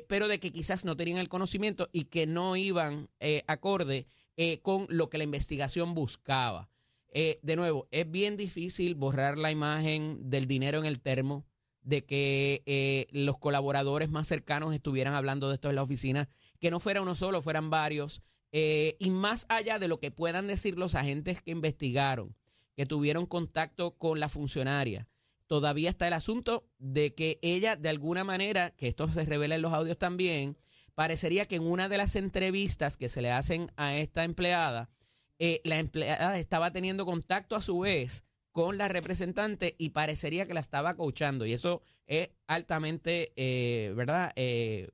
pero 0.09 0.29
de 0.29 0.39
que 0.39 0.53
quizás 0.53 0.85
no 0.85 0.97
tenían 0.97 1.19
el 1.19 1.31
conocimiento 1.31 1.89
y 1.91 2.05
que 2.05 2.27
no 2.27 2.57
iban 2.57 3.09
acorde 3.47 4.07
con 4.63 4.87
lo 4.91 5.09
que 5.09 5.19
la 5.19 5.25
investigación 5.25 5.95
buscaba. 5.95 6.69
Eh, 7.13 7.39
de 7.43 7.57
nuevo, 7.57 7.89
es 7.91 8.11
bien 8.11 8.37
difícil 8.37 8.95
borrar 8.95 9.39
la 9.39 9.51
imagen 9.51 10.31
del 10.31 10.47
dinero 10.47 10.79
en 10.79 10.85
el 10.85 11.01
termo, 11.01 11.47
de 11.83 12.05
que 12.05 12.63
eh, 12.67 13.07
los 13.13 13.39
colaboradores 13.39 14.11
más 14.11 14.29
cercanos 14.29 14.75
estuvieran 14.75 15.15
hablando 15.15 15.49
de 15.49 15.55
esto 15.55 15.71
en 15.71 15.77
la 15.77 15.83
oficina, 15.83 16.29
que 16.61 16.71
no 16.71 16.81
fuera 16.81 17.01
uno 17.01 17.15
solo, 17.15 17.41
fueran 17.41 17.71
varios, 17.71 18.23
eh, 18.53 18.97
y 18.99 19.11
más 19.11 19.47
allá 19.49 19.79
de 19.79 19.89
lo 19.89 19.99
que 19.99 20.11
puedan 20.11 20.47
decir 20.47 20.77
los 20.79 20.95
agentes 20.95 21.41
que 21.41 21.51
investigaron, 21.51 22.37
que 22.77 22.87
tuvieron 22.87 23.27
contacto 23.27 23.97
con 23.97 24.21
la 24.21 24.29
funcionaria. 24.29 25.09
Todavía 25.47 25.89
está 25.89 26.07
el 26.07 26.13
asunto 26.13 26.69
de 26.79 27.15
que 27.15 27.39
ella, 27.41 27.75
de 27.75 27.89
alguna 27.89 28.23
manera, 28.23 28.71
que 28.77 28.89
esto 28.89 29.11
se 29.11 29.25
revela 29.25 29.55
en 29.55 29.63
los 29.63 29.73
audios 29.73 29.97
también, 29.97 30.59
parecería 30.95 31.47
que 31.47 31.57
en 31.57 31.67
una 31.67 31.89
de 31.89 31.97
las 31.97 32.17
entrevistas 32.17 32.99
que 32.99 33.09
se 33.09 33.23
le 33.23 33.33
hacen 33.33 33.73
a 33.77 33.97
esta 33.97 34.25
empleada, 34.25 34.91
eh, 35.39 35.61
la 35.65 35.79
empleada 35.79 36.39
estaba 36.39 36.73
teniendo 36.73 37.07
contacto 37.07 37.55
a 37.55 37.63
su 37.63 37.81
vez 37.81 38.25
con 38.51 38.77
la 38.77 38.89
representante 38.89 39.77
y 39.79 39.91
parecería 39.91 40.47
que 40.47 40.55
la 40.55 40.61
estaba 40.61 40.95
coachando. 40.95 41.47
Y 41.47 41.53
eso 41.53 41.83
es 42.07 42.31
altamente, 42.49 43.33
eh, 43.37 43.93
¿verdad? 43.95 44.33
Eh, 44.35 44.89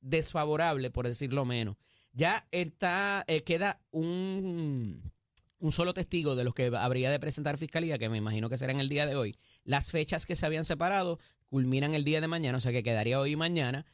desfavorable, 0.00 0.90
por 0.90 1.06
decirlo 1.06 1.44
menos. 1.44 1.76
Ya 2.12 2.46
está, 2.50 3.24
queda 3.46 3.80
un, 3.92 5.12
un 5.60 5.72
solo 5.72 5.94
testigo 5.94 6.34
de 6.34 6.44
los 6.44 6.54
que 6.54 6.70
habría 6.76 7.10
de 7.10 7.20
presentar 7.20 7.56
fiscalía, 7.56 7.98
que 7.98 8.08
me 8.08 8.18
imagino 8.18 8.50
que 8.50 8.58
será 8.58 8.72
en 8.72 8.80
el 8.80 8.88
día 8.88 9.06
de 9.06 9.14
hoy. 9.14 9.36
Las 9.62 9.92
fechas 9.92 10.26
que 10.26 10.34
se 10.34 10.44
habían 10.44 10.64
separado 10.64 11.18
culminan 11.46 11.94
el 11.94 12.04
día 12.04 12.20
de 12.20 12.26
mañana, 12.28 12.58
o 12.58 12.60
sea 12.60 12.72
que 12.72 12.82
quedaría 12.82 13.20
hoy 13.20 13.32
y 13.32 13.36
mañana. 13.36 13.86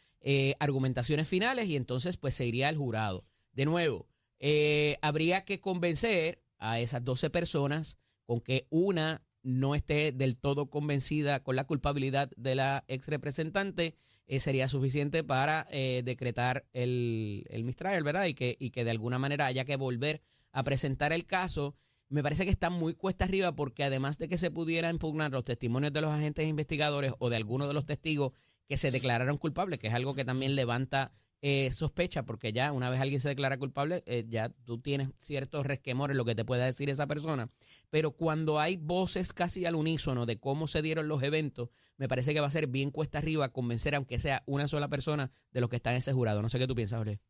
argumentaciones 0.58 1.28
finales 1.28 1.66
y 1.68 1.76
entonces 1.76 2.16
pues 2.16 2.34
se 2.34 2.46
iría 2.46 2.68
al 2.68 2.76
jurado. 2.76 3.24
De 3.52 3.66
nuevo, 3.66 4.08
eh, 4.38 4.98
habría 5.02 5.44
que 5.44 5.60
convencer 5.60 6.42
a 6.58 6.80
esas 6.80 7.04
12 7.04 7.30
personas 7.30 7.96
con 8.24 8.40
que 8.40 8.66
una 8.70 9.22
no 9.42 9.76
esté 9.76 10.10
del 10.10 10.36
todo 10.36 10.68
convencida 10.68 11.42
con 11.42 11.54
la 11.54 11.64
culpabilidad 11.64 12.30
de 12.36 12.56
la 12.56 12.84
ex 12.88 13.06
representante, 13.06 13.94
eh, 14.26 14.40
sería 14.40 14.66
suficiente 14.66 15.22
para 15.22 15.68
eh, 15.70 16.02
decretar 16.04 16.66
el, 16.72 17.44
el 17.48 17.62
mistrial, 17.62 18.02
¿verdad? 18.02 18.26
Y 18.26 18.34
que, 18.34 18.56
y 18.58 18.70
que 18.70 18.84
de 18.84 18.90
alguna 18.90 19.20
manera 19.20 19.46
haya 19.46 19.64
que 19.64 19.76
volver 19.76 20.20
a 20.50 20.64
presentar 20.64 21.12
el 21.12 21.26
caso. 21.26 21.76
Me 22.08 22.22
parece 22.24 22.44
que 22.44 22.50
está 22.50 22.70
muy 22.70 22.94
cuesta 22.94 23.24
arriba 23.24 23.54
porque 23.54 23.84
además 23.84 24.18
de 24.18 24.28
que 24.28 24.36
se 24.36 24.50
pudiera 24.50 24.90
impugnar 24.90 25.30
los 25.30 25.44
testimonios 25.44 25.92
de 25.92 26.00
los 26.00 26.10
agentes 26.10 26.48
investigadores 26.48 27.12
o 27.18 27.30
de 27.30 27.36
algunos 27.36 27.68
de 27.68 27.74
los 27.74 27.86
testigos 27.86 28.32
que 28.66 28.76
se 28.76 28.90
declararon 28.90 29.38
culpables, 29.38 29.78
que 29.78 29.88
es 29.88 29.94
algo 29.94 30.14
que 30.14 30.24
también 30.24 30.56
levanta 30.56 31.12
eh, 31.42 31.70
sospecha, 31.70 32.24
porque 32.24 32.52
ya 32.52 32.72
una 32.72 32.90
vez 32.90 33.00
alguien 33.00 33.20
se 33.20 33.28
declara 33.28 33.58
culpable, 33.58 34.02
eh, 34.06 34.24
ya 34.28 34.48
tú 34.64 34.80
tienes 34.80 35.10
ciertos 35.20 35.66
resquemores 35.66 36.16
lo 36.16 36.24
que 36.24 36.34
te 36.34 36.44
pueda 36.44 36.64
decir 36.64 36.88
esa 36.88 37.06
persona. 37.06 37.50
Pero 37.90 38.12
cuando 38.12 38.58
hay 38.58 38.76
voces 38.76 39.32
casi 39.32 39.66
al 39.66 39.74
unísono 39.74 40.26
de 40.26 40.38
cómo 40.38 40.66
se 40.66 40.82
dieron 40.82 41.08
los 41.08 41.22
eventos, 41.22 41.68
me 41.98 42.08
parece 42.08 42.32
que 42.34 42.40
va 42.40 42.46
a 42.46 42.50
ser 42.50 42.66
bien 42.66 42.90
cuesta 42.90 43.18
arriba 43.18 43.52
convencer, 43.52 43.94
aunque 43.94 44.18
sea 44.18 44.42
una 44.46 44.66
sola 44.66 44.88
persona, 44.88 45.30
de 45.52 45.60
los 45.60 45.70
que 45.70 45.76
están 45.76 45.92
en 45.92 45.98
ese 45.98 46.12
jurado. 46.12 46.42
No 46.42 46.48
sé 46.48 46.58
qué 46.58 46.66
tú 46.66 46.74
piensas, 46.74 46.98
Jorge. 46.98 47.20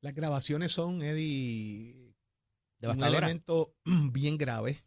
Las 0.00 0.14
grabaciones 0.14 0.72
son, 0.72 1.02
Eddie, 1.02 2.14
un 2.82 3.02
elemento 3.02 3.74
bien 4.12 4.38
grave. 4.38 4.84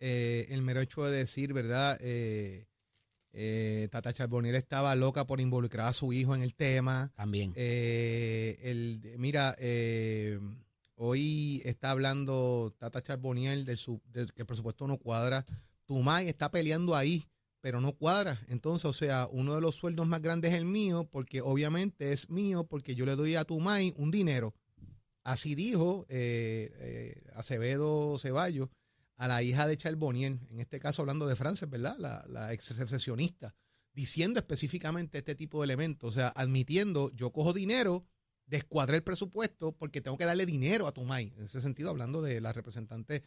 Eh, 0.00 0.46
el 0.50 0.62
mero 0.62 0.80
hecho 0.80 1.04
de 1.04 1.18
decir, 1.18 1.52
¿verdad? 1.52 1.98
Eh, 2.00 2.69
eh, 3.32 3.88
Tata 3.90 4.12
Charbonnier 4.12 4.54
estaba 4.54 4.94
loca 4.96 5.26
por 5.26 5.40
involucrar 5.40 5.88
a 5.88 5.92
su 5.92 6.12
hijo 6.12 6.34
en 6.34 6.42
el 6.42 6.54
tema. 6.54 7.12
También. 7.16 7.52
Eh, 7.56 8.58
el, 8.62 9.00
mira, 9.18 9.54
eh, 9.58 10.38
hoy 10.96 11.62
está 11.64 11.90
hablando 11.92 12.74
Tata 12.78 13.00
Charbonnier 13.02 13.64
del, 13.64 13.76
sub- 13.78 14.02
del 14.12 14.32
que 14.32 14.42
el 14.42 14.46
presupuesto 14.46 14.86
no 14.86 14.98
cuadra. 14.98 15.44
Tumay 15.86 16.28
está 16.28 16.50
peleando 16.50 16.94
ahí, 16.94 17.26
pero 17.60 17.80
no 17.80 17.92
cuadra. 17.92 18.40
Entonces, 18.48 18.84
o 18.86 18.92
sea, 18.92 19.28
uno 19.30 19.54
de 19.54 19.60
los 19.60 19.74
sueldos 19.74 20.06
más 20.06 20.22
grandes 20.22 20.52
es 20.52 20.58
el 20.58 20.64
mío, 20.64 21.08
porque 21.10 21.40
obviamente 21.40 22.12
es 22.12 22.30
mío, 22.30 22.64
porque 22.64 22.94
yo 22.94 23.06
le 23.06 23.16
doy 23.16 23.36
a 23.36 23.44
Tumay 23.44 23.92
un 23.96 24.10
dinero. 24.10 24.54
Así 25.22 25.54
dijo 25.54 26.06
eh, 26.08 27.22
Acevedo 27.34 28.18
Ceballos 28.18 28.68
a 29.20 29.28
la 29.28 29.42
hija 29.42 29.66
de 29.66 29.76
Charbonnier, 29.76 30.38
en 30.48 30.60
este 30.60 30.80
caso 30.80 31.02
hablando 31.02 31.26
de 31.26 31.36
Frances, 31.36 31.68
¿verdad? 31.68 31.94
La, 31.98 32.24
la 32.26 32.56
diciendo 33.92 34.40
específicamente 34.40 35.18
este 35.18 35.34
tipo 35.34 35.60
de 35.60 35.66
elementos, 35.66 36.08
o 36.08 36.18
sea, 36.18 36.28
admitiendo, 36.28 37.10
yo 37.10 37.30
cojo 37.30 37.52
dinero, 37.52 38.06
descuadré 38.46 38.96
el 38.96 39.02
presupuesto 39.02 39.72
porque 39.72 40.00
tengo 40.00 40.16
que 40.16 40.24
darle 40.24 40.46
dinero 40.46 40.86
a 40.86 40.92
Tumay. 40.92 41.34
En 41.36 41.44
ese 41.44 41.60
sentido, 41.60 41.90
hablando 41.90 42.22
de 42.22 42.40
la 42.40 42.54
representante 42.54 43.22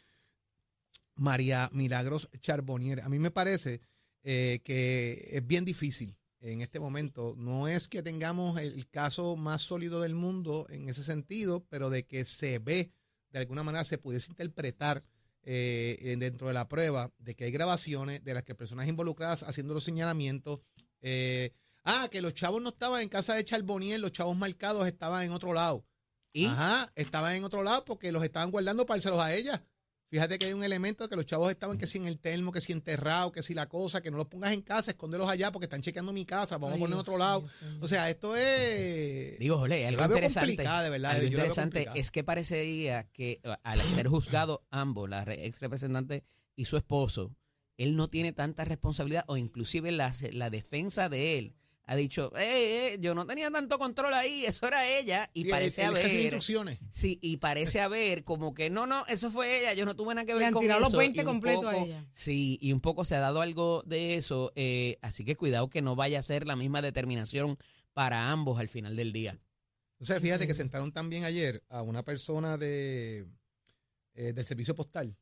María 1.13 1.69
Milagros 1.71 2.27
Charbonnier. 2.39 3.01
A 3.01 3.09
mí 3.09 3.19
me 3.19 3.29
parece 3.29 3.81
eh, 4.23 4.61
que 4.63 5.29
es 5.29 5.45
bien 5.45 5.63
difícil 5.63 6.17
en 6.39 6.61
este 6.61 6.79
momento. 6.79 7.35
No 7.37 7.67
es 7.67 7.87
que 7.87 8.01
tengamos 8.01 8.59
el 8.59 8.89
caso 8.89 9.35
más 9.35 9.61
sólido 9.61 10.01
del 10.01 10.15
mundo 10.15 10.65
en 10.69 10.89
ese 10.89 11.03
sentido, 11.03 11.67
pero 11.69 11.91
de 11.91 12.07
que 12.07 12.25
se 12.25 12.57
ve, 12.57 12.91
de 13.29 13.37
alguna 13.37 13.61
manera 13.61 13.83
se 13.83 13.99
pudiese 13.99 14.31
interpretar 14.31 15.03
eh, 15.43 15.97
en- 16.01 16.19
dentro 16.19 16.47
de 16.47 16.53
la 16.53 16.67
prueba 16.67 17.11
de 17.19 17.35
que 17.35 17.45
hay 17.45 17.51
grabaciones 17.51 18.23
de 18.23 18.33
las 18.33 18.43
que 18.43 18.55
personas 18.55 18.87
involucradas 18.87 19.43
haciendo 19.43 19.73
los 19.73 19.83
señalamientos. 19.83 20.59
eh, 21.01 21.53
ah, 21.83 22.07
que 22.09 22.21
los 22.21 22.33
chavos 22.33 22.61
no 22.61 22.69
estaban 22.69 23.01
en 23.01 23.09
casa 23.09 23.33
de 23.35 23.43
Charbonnier, 23.43 23.99
los 23.99 24.13
chavos 24.13 24.37
marcados 24.37 24.87
estaban 24.87 25.25
en 25.25 25.31
otro 25.33 25.51
lado. 25.53 25.85
Y 26.31 26.45
Ajá, 26.45 26.89
estaban 26.95 27.35
en 27.35 27.43
otro 27.43 27.61
lado 27.61 27.83
porque 27.85 28.11
los 28.13 28.23
estaban 28.23 28.51
guardando 28.51 28.85
para 28.85 28.95
dárselos 28.97 29.19
a 29.19 29.35
ella. 29.35 29.63
Fíjate 30.13 30.37
que 30.37 30.45
hay 30.45 30.53
un 30.53 30.63
elemento 30.63 31.09
que 31.09 31.15
los 31.15 31.25
chavos 31.25 31.49
estaban 31.49 31.79
que 31.79 31.87
si 31.87 31.97
en 31.97 32.05
el 32.05 32.19
termo, 32.19 32.51
que 32.51 32.61
si 32.61 32.71
enterrado, 32.71 33.31
que 33.31 33.41
si 33.41 33.55
la 33.55 33.67
cosa, 33.67 33.99
que 33.99 34.11
no 34.11 34.17
los 34.17 34.27
pongas 34.27 34.51
en 34.53 34.61
casa, 34.61 34.91
escóndelos 34.91 35.27
allá 35.27 35.51
porque 35.51 35.65
están 35.65 35.81
chequeando 35.81 36.13
mi 36.13 36.23
casa, 36.23 36.59
vamos 36.59 36.75
a 36.75 36.79
poner 36.79 36.93
en 36.93 36.99
otro 36.99 37.17
lado. 37.17 37.43
O 37.81 37.87
sea, 37.87 38.11
esto 38.11 38.35
es... 38.35 39.39
Digo, 39.39 39.57
Jole, 39.57 39.87
algo 39.87 40.03
interesante. 40.05 40.55
de 40.83 40.89
verdad, 40.91 41.11
algo 41.13 41.25
interesante 41.25 41.87
es 41.95 42.11
que 42.11 42.23
parecería 42.23 43.09
que 43.11 43.41
uh, 43.43 43.53
al 43.63 43.79
ser 43.81 44.07
juzgado 44.07 44.63
ambos, 44.69 45.09
la 45.09 45.25
re- 45.25 45.47
ex 45.47 45.59
representante 45.61 46.23
y 46.55 46.65
su 46.65 46.77
esposo, 46.77 47.35
él 47.77 47.95
no 47.95 48.07
tiene 48.07 48.33
tanta 48.33 48.65
responsabilidad 48.65 49.23
o 49.27 49.35
inclusive 49.37 49.91
la, 49.91 50.13
la 50.33 50.51
defensa 50.51 51.09
de 51.09 51.39
él 51.39 51.55
ha 51.85 51.95
dicho, 51.95 52.31
eh, 52.37 52.93
eh, 52.93 52.97
yo 53.01 53.13
no 53.13 53.25
tenía 53.25 53.51
tanto 53.51 53.77
control 53.77 54.13
ahí, 54.13 54.45
eso 54.45 54.65
era 54.67 54.87
ella 54.87 55.29
y 55.33 55.49
parece 55.49 55.83
haber 55.83 56.13
instrucciones. 56.13 56.79
Sí, 56.89 57.19
y 57.21 57.37
parece 57.37 57.81
haber 57.81 58.23
como 58.23 58.53
que 58.53 58.69
no, 58.69 58.85
no, 58.87 59.05
eso 59.07 59.29
fue 59.31 59.59
ella, 59.59 59.73
yo 59.73 59.85
no 59.85 59.95
tuve 59.95 60.15
nada 60.15 60.25
que 60.25 60.33
Le 60.33 60.39
ver 60.39 60.47
han 60.47 60.53
con 60.53 60.61
tirado 60.61 60.79
los 60.79 60.89
eso. 60.89 60.97
20 60.97 61.17
y 61.17 61.21
un 61.21 61.25
completos 61.25 61.65
a 61.65 61.77
ella. 61.77 62.07
Sí, 62.11 62.57
y 62.61 62.71
un 62.71 62.79
poco 62.79 63.03
se 63.03 63.15
ha 63.15 63.19
dado 63.19 63.41
algo 63.41 63.83
de 63.85 64.15
eso, 64.15 64.53
eh, 64.55 64.97
así 65.01 65.25
que 65.25 65.35
cuidado 65.35 65.69
que 65.69 65.81
no 65.81 65.95
vaya 65.95 66.19
a 66.19 66.21
ser 66.21 66.47
la 66.47 66.55
misma 66.55 66.81
determinación 66.81 67.57
para 67.93 68.31
ambos 68.31 68.59
al 68.59 68.69
final 68.69 68.95
del 68.95 69.11
día. 69.11 69.39
Entonces, 69.99 70.21
fíjate 70.21 70.47
que 70.47 70.53
sentaron 70.53 70.91
también 70.91 71.25
ayer 71.25 71.63
a 71.69 71.81
una 71.81 72.03
persona 72.03 72.57
de, 72.57 73.27
eh, 74.15 74.33
del 74.33 74.45
servicio 74.45 74.73
postal, 74.73 75.17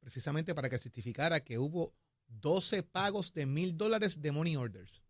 precisamente 0.00 0.54
para 0.54 0.68
que 0.68 0.78
certificara 0.78 1.40
que 1.40 1.58
hubo 1.58 1.94
12 2.28 2.82
pagos 2.82 3.32
de 3.34 3.46
mil 3.46 3.76
dólares 3.76 4.20
de 4.20 4.32
money 4.32 4.56
orders. 4.56 5.02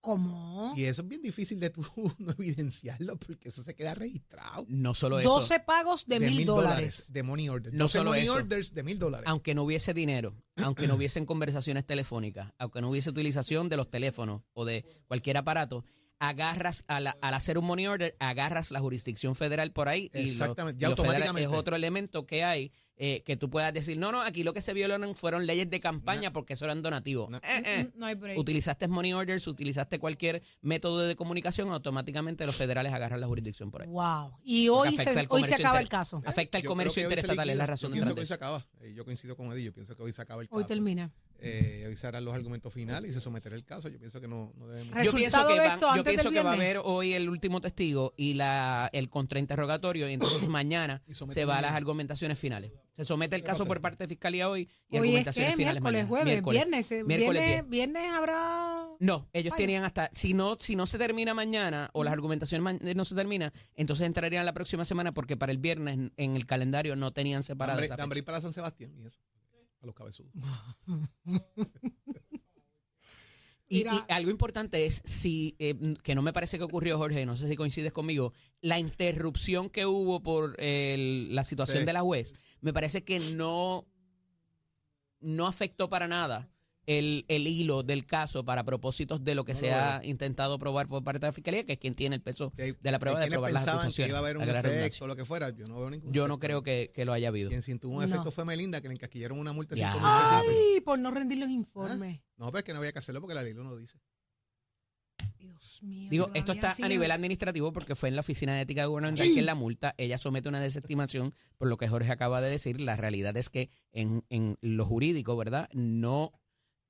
¿Cómo? 0.00 0.72
Y 0.76 0.84
eso 0.84 1.02
es 1.02 1.08
bien 1.08 1.20
difícil 1.20 1.60
de 1.60 1.68
tú 1.68 1.84
no 2.18 2.32
evidenciarlo 2.32 3.16
porque 3.16 3.50
eso 3.50 3.62
se 3.62 3.74
queda 3.74 3.94
registrado. 3.94 4.64
No 4.68 4.94
solo 4.94 5.20
eso. 5.20 5.28
12 5.28 5.60
pagos 5.60 6.06
de, 6.06 6.20
mil 6.20 6.46
dólares. 6.46 7.12
de 7.12 7.22
money 7.22 7.48
orders. 7.48 7.74
No 7.74 7.84
12 7.84 7.98
solo 7.98 8.10
money 8.10 8.24
eso. 8.24 8.34
orders 8.34 8.74
de 8.74 8.82
mil 8.82 8.98
dólares. 8.98 9.26
aunque 9.28 9.54
no 9.54 9.64
hubiese 9.64 9.92
dinero, 9.92 10.34
aunque 10.56 10.88
no 10.88 10.94
hubiesen 10.94 11.26
conversaciones 11.26 11.84
telefónicas, 11.84 12.52
aunque 12.58 12.80
no 12.80 12.88
hubiese 12.90 13.10
utilización 13.10 13.68
de 13.68 13.76
los 13.76 13.90
teléfonos 13.90 14.42
o 14.54 14.64
de 14.64 14.84
cualquier 15.06 15.36
aparato, 15.36 15.84
agarras 16.20 16.84
a 16.86 17.00
la- 17.00 17.16
al 17.20 17.34
hacer 17.34 17.58
un 17.58 17.64
money 17.64 17.86
order, 17.86 18.14
agarras 18.20 18.70
la 18.70 18.78
jurisdicción 18.80 19.34
federal 19.34 19.72
por 19.72 19.88
ahí 19.88 20.10
Exactamente, 20.12 20.78
y 20.78 20.82
lo 20.82 20.90
automáticamente. 20.90 21.42
es 21.42 21.48
otro 21.48 21.74
elemento 21.74 22.26
que 22.26 22.44
hay 22.44 22.70
eh, 23.02 23.22
que 23.24 23.34
tú 23.34 23.48
puedas 23.48 23.72
decir, 23.72 23.96
no, 23.96 24.12
no, 24.12 24.20
aquí 24.20 24.42
lo 24.44 24.52
que 24.52 24.60
se 24.60 24.74
violaron 24.74 25.14
fueron 25.16 25.46
leyes 25.46 25.70
de 25.70 25.80
campaña 25.80 26.34
porque 26.34 26.52
eso 26.52 26.66
eran 26.66 26.82
donativos. 26.82 27.30
No. 27.30 27.38
Eh, 27.38 27.62
eh. 27.64 27.90
No 27.94 28.04
hay 28.04 28.14
break. 28.14 28.38
Utilizaste 28.38 28.88
money 28.88 29.14
orders, 29.14 29.46
utilizaste 29.46 29.98
cualquier 29.98 30.42
método 30.60 30.98
de 31.00 31.16
comunicación, 31.16 31.72
automáticamente 31.72 32.44
los 32.44 32.56
federales 32.56 32.92
agarran 32.92 33.18
la 33.18 33.26
jurisdicción 33.26 33.70
por 33.70 33.80
ahí. 33.80 33.88
Wow. 33.88 34.36
Y 34.44 34.68
hoy 34.68 34.94
se, 34.98 35.26
hoy 35.30 35.44
se 35.44 35.54
acaba 35.54 35.76
inter- 35.76 35.82
el 35.84 35.88
caso. 35.88 36.20
Afecta 36.26 36.58
el 36.58 36.64
Yo 36.64 36.68
comercio 36.68 37.00
hoy 37.00 37.04
interestatal, 37.04 37.48
es 37.48 37.56
la 37.56 37.64
razón 37.66 37.88
Yo 37.92 37.94
pienso 37.94 38.14
que 38.14 38.20
hoy 38.20 38.26
se 38.26 38.34
acaba. 38.34 38.66
Yo 38.94 39.04
coincido 39.06 39.34
con 39.34 39.50
Eddie. 39.50 39.64
Yo 39.64 39.72
pienso 39.72 39.96
que 39.96 40.02
hoy 40.02 40.12
se 40.12 40.20
acaba 40.20 40.42
el 40.42 40.48
Hoy 40.50 40.64
caso. 40.64 40.74
termina. 40.74 41.10
Eh, 41.42 41.94
harán 42.02 42.24
los 42.24 42.34
argumentos 42.34 42.72
finales 42.72 43.10
y 43.10 43.14
se 43.14 43.20
someterá 43.20 43.54
el 43.56 43.64
caso. 43.64 43.88
Yo 43.88 43.98
pienso 43.98 44.20
que 44.20 44.28
no, 44.28 44.52
no 44.56 44.68
debemos. 44.68 44.94
Yo 45.04 45.12
pienso 45.12 45.46
que, 45.48 45.56
esto 45.66 45.96
yo 45.96 46.04
pienso 46.04 46.24
del 46.30 46.32
que 46.38 46.42
va 46.42 46.52
a 46.52 46.54
viernes. 46.54 46.76
haber 46.76 46.82
hoy 46.84 47.12
el 47.14 47.28
último 47.28 47.60
testigo 47.60 48.14
y 48.16 48.34
la 48.34 48.88
el 48.92 49.10
contrainterrogatorio 49.10 50.08
y 50.08 50.12
entonces 50.14 50.48
mañana 50.48 51.02
Y 51.08 51.14
se 51.14 51.44
va 51.44 51.58
a 51.58 51.62
las 51.62 51.72
argumentaciones 51.72 52.38
finales. 52.38 52.72
Se 52.92 53.04
somete 53.04 53.36
el 53.36 53.42
¿Qué 53.42 53.48
va 53.48 53.52
caso 53.54 53.66
por 53.66 53.80
parte 53.80 54.04
de 54.04 54.08
Fiscalía 54.08 54.48
hoy 54.48 54.62
y 54.62 54.64
Hoy 54.64 54.70
es 54.90 55.00
argumentaciones 55.00 55.50
que 55.50 55.56
finales 55.56 55.74
miércoles, 55.82 55.92
mañana. 55.92 56.08
jueves, 56.08 56.26
Miércoles. 56.26 56.60
viernes. 56.64 56.92
eh, 56.92 57.04
Miércoles 57.04 57.42
viernes, 57.44 57.68
viernes 57.70 58.02
habrá. 58.12 58.86
No, 58.98 59.28
ellos 59.32 59.50
Vaya. 59.52 59.56
tenían 59.62 59.84
hasta, 59.84 60.10
si 60.12 60.34
no, 60.34 60.56
si 60.60 60.76
no 60.76 60.86
se 60.86 60.98
termina 60.98 61.32
mañana 61.32 61.88
o 61.94 62.04
las 62.04 62.12
argumentaciones 62.12 62.62
ma- 62.62 62.94
no 62.94 63.04
se 63.04 63.14
terminan, 63.14 63.50
entonces 63.74 64.06
entrarían 64.06 64.44
la 64.44 64.52
próxima 64.52 64.84
semana 64.84 65.12
porque 65.12 65.36
para 65.36 65.52
el 65.52 65.58
viernes 65.58 66.10
en, 66.16 66.36
el 66.36 66.46
calendario 66.46 66.96
no 66.96 67.12
tenían 67.12 67.42
fecha. 67.42 67.96
Dambre 67.96 68.22
para 68.22 68.40
San 68.40 68.52
Sebastián 68.52 68.92
y 68.98 69.06
eso. 69.06 69.18
A 69.82 69.86
los 69.86 69.94
cabezudos. 69.94 70.32
Y, 73.72 73.84
algo 74.08 74.30
importante 74.32 74.84
es, 74.84 75.00
si 75.04 75.54
eh, 75.60 75.76
que 76.02 76.16
no 76.16 76.22
me 76.22 76.32
parece 76.32 76.58
que 76.58 76.64
ocurrió, 76.64 76.98
Jorge, 76.98 77.24
no 77.24 77.36
sé 77.36 77.46
si 77.48 77.54
coincides 77.54 77.92
conmigo, 77.92 78.32
la 78.60 78.80
interrupción 78.80 79.70
que 79.70 79.86
hubo 79.86 80.24
por 80.24 80.56
el- 80.60 81.32
la 81.32 81.44
situación 81.44 81.78
Sí. 81.80 81.84
de 81.86 81.92
la 81.92 82.00
juez, 82.00 82.34
me 82.60 82.72
parece 82.72 83.04
que 83.04 83.20
no, 83.36 83.86
no 85.20 85.46
afectó 85.46 85.88
para 85.88 86.08
nada 86.08 86.50
el, 86.98 87.24
el 87.28 87.46
hilo 87.46 87.82
del 87.84 88.04
caso 88.04 88.44
para 88.44 88.64
propósitos 88.64 89.22
de 89.22 89.34
lo 89.36 89.44
que 89.44 89.52
No 89.52 89.58
se 89.58 89.70
lo 89.70 89.76
ha 89.76 90.00
intentado 90.04 90.58
probar 90.58 90.88
por 90.88 91.04
parte 91.04 91.20
de 91.20 91.28
la 91.28 91.32
Fiscalía, 91.32 91.64
que 91.64 91.74
es 91.74 91.78
quien 91.78 91.94
tiene 91.94 92.16
el 92.16 92.22
peso 92.22 92.50
Que 92.56 92.72
de 92.72 92.90
la 92.90 92.98
prueba 92.98 93.20
de 93.20 93.28
probar 93.28 93.52
las 93.52 93.62
pensaban 93.62 93.80
que 93.82 93.86
acusaciones. 93.86 94.08
iba 94.10 94.18
a 94.18 94.20
haber 94.20 94.36
un 94.38 94.42
efecto 94.48 95.04
o 95.04 95.08
lo 95.08 95.14
que 95.16 95.24
fuera. 95.24 95.50
Yo 95.50 95.66
no 95.66 95.78
veo 95.78 95.90
ningún 95.90 96.12
Yo 96.12 96.26
no 96.26 96.38
creo 96.40 96.62
que, 96.62 96.90
que 96.92 97.04
lo 97.04 97.12
haya 97.12 97.28
habido. 97.28 97.48
Quien 97.50 97.78
tuvo 97.78 97.94
un 97.94 98.00
No. 98.00 98.06
efecto 98.06 98.30
fue 98.30 98.44
Melinda, 98.44 98.80
que 98.80 98.88
le 98.88 98.94
encasquillaron 98.94 99.38
una 99.38 99.52
multa 99.52 99.74
de 99.74 99.80
Ya. 99.82 99.92
5 99.92 100.04
mil 100.04 100.16
pesitos. 100.20 100.54
Ay, 100.74 100.80
por 100.80 100.98
no 100.98 101.10
rendir 101.12 101.38
los 101.38 101.48
informes. 101.50 102.20
No, 102.36 102.46
pero 102.46 102.58
es 102.58 102.64
que 102.64 102.72
no 102.72 102.78
había 102.80 102.92
que 102.92 102.98
hacerlo 102.98 103.20
porque 103.20 103.34
la 103.34 103.42
ley 103.42 103.54
lo 103.54 103.62
no 103.62 103.76
dice. 103.76 103.96
Dios 105.38 105.82
mío. 105.82 106.08
Digo, 106.10 106.30
esto 106.34 106.52
está 106.52 106.74
a 106.82 106.88
nivel 106.88 107.10
administrativo 107.10 107.72
porque 107.72 107.94
fue 107.94 108.08
en 108.08 108.14
la 108.16 108.20
Oficina 108.20 108.54
de 108.54 108.62
Ética 108.62 108.86
Gubernamental 108.86 109.28
que 109.32 109.38
en 109.40 109.46
la 109.46 109.54
multa 109.54 109.94
ella 109.98 110.18
somete 110.18 110.48
una 110.48 110.60
desestimación 110.60 111.34
por 111.58 111.68
lo 111.68 111.76
que 111.76 111.88
Jorge 111.88 112.10
acaba 112.12 112.40
de 112.40 112.50
decir. 112.50 112.80
La 112.80 112.96
realidad 112.96 113.36
es 113.36 113.48
que 113.50 113.70
en, 113.92 114.24
en 114.30 114.58
lo 114.60 114.84
jurídico, 114.84 115.36
¿verdad? 115.36 115.68
No 115.72 116.32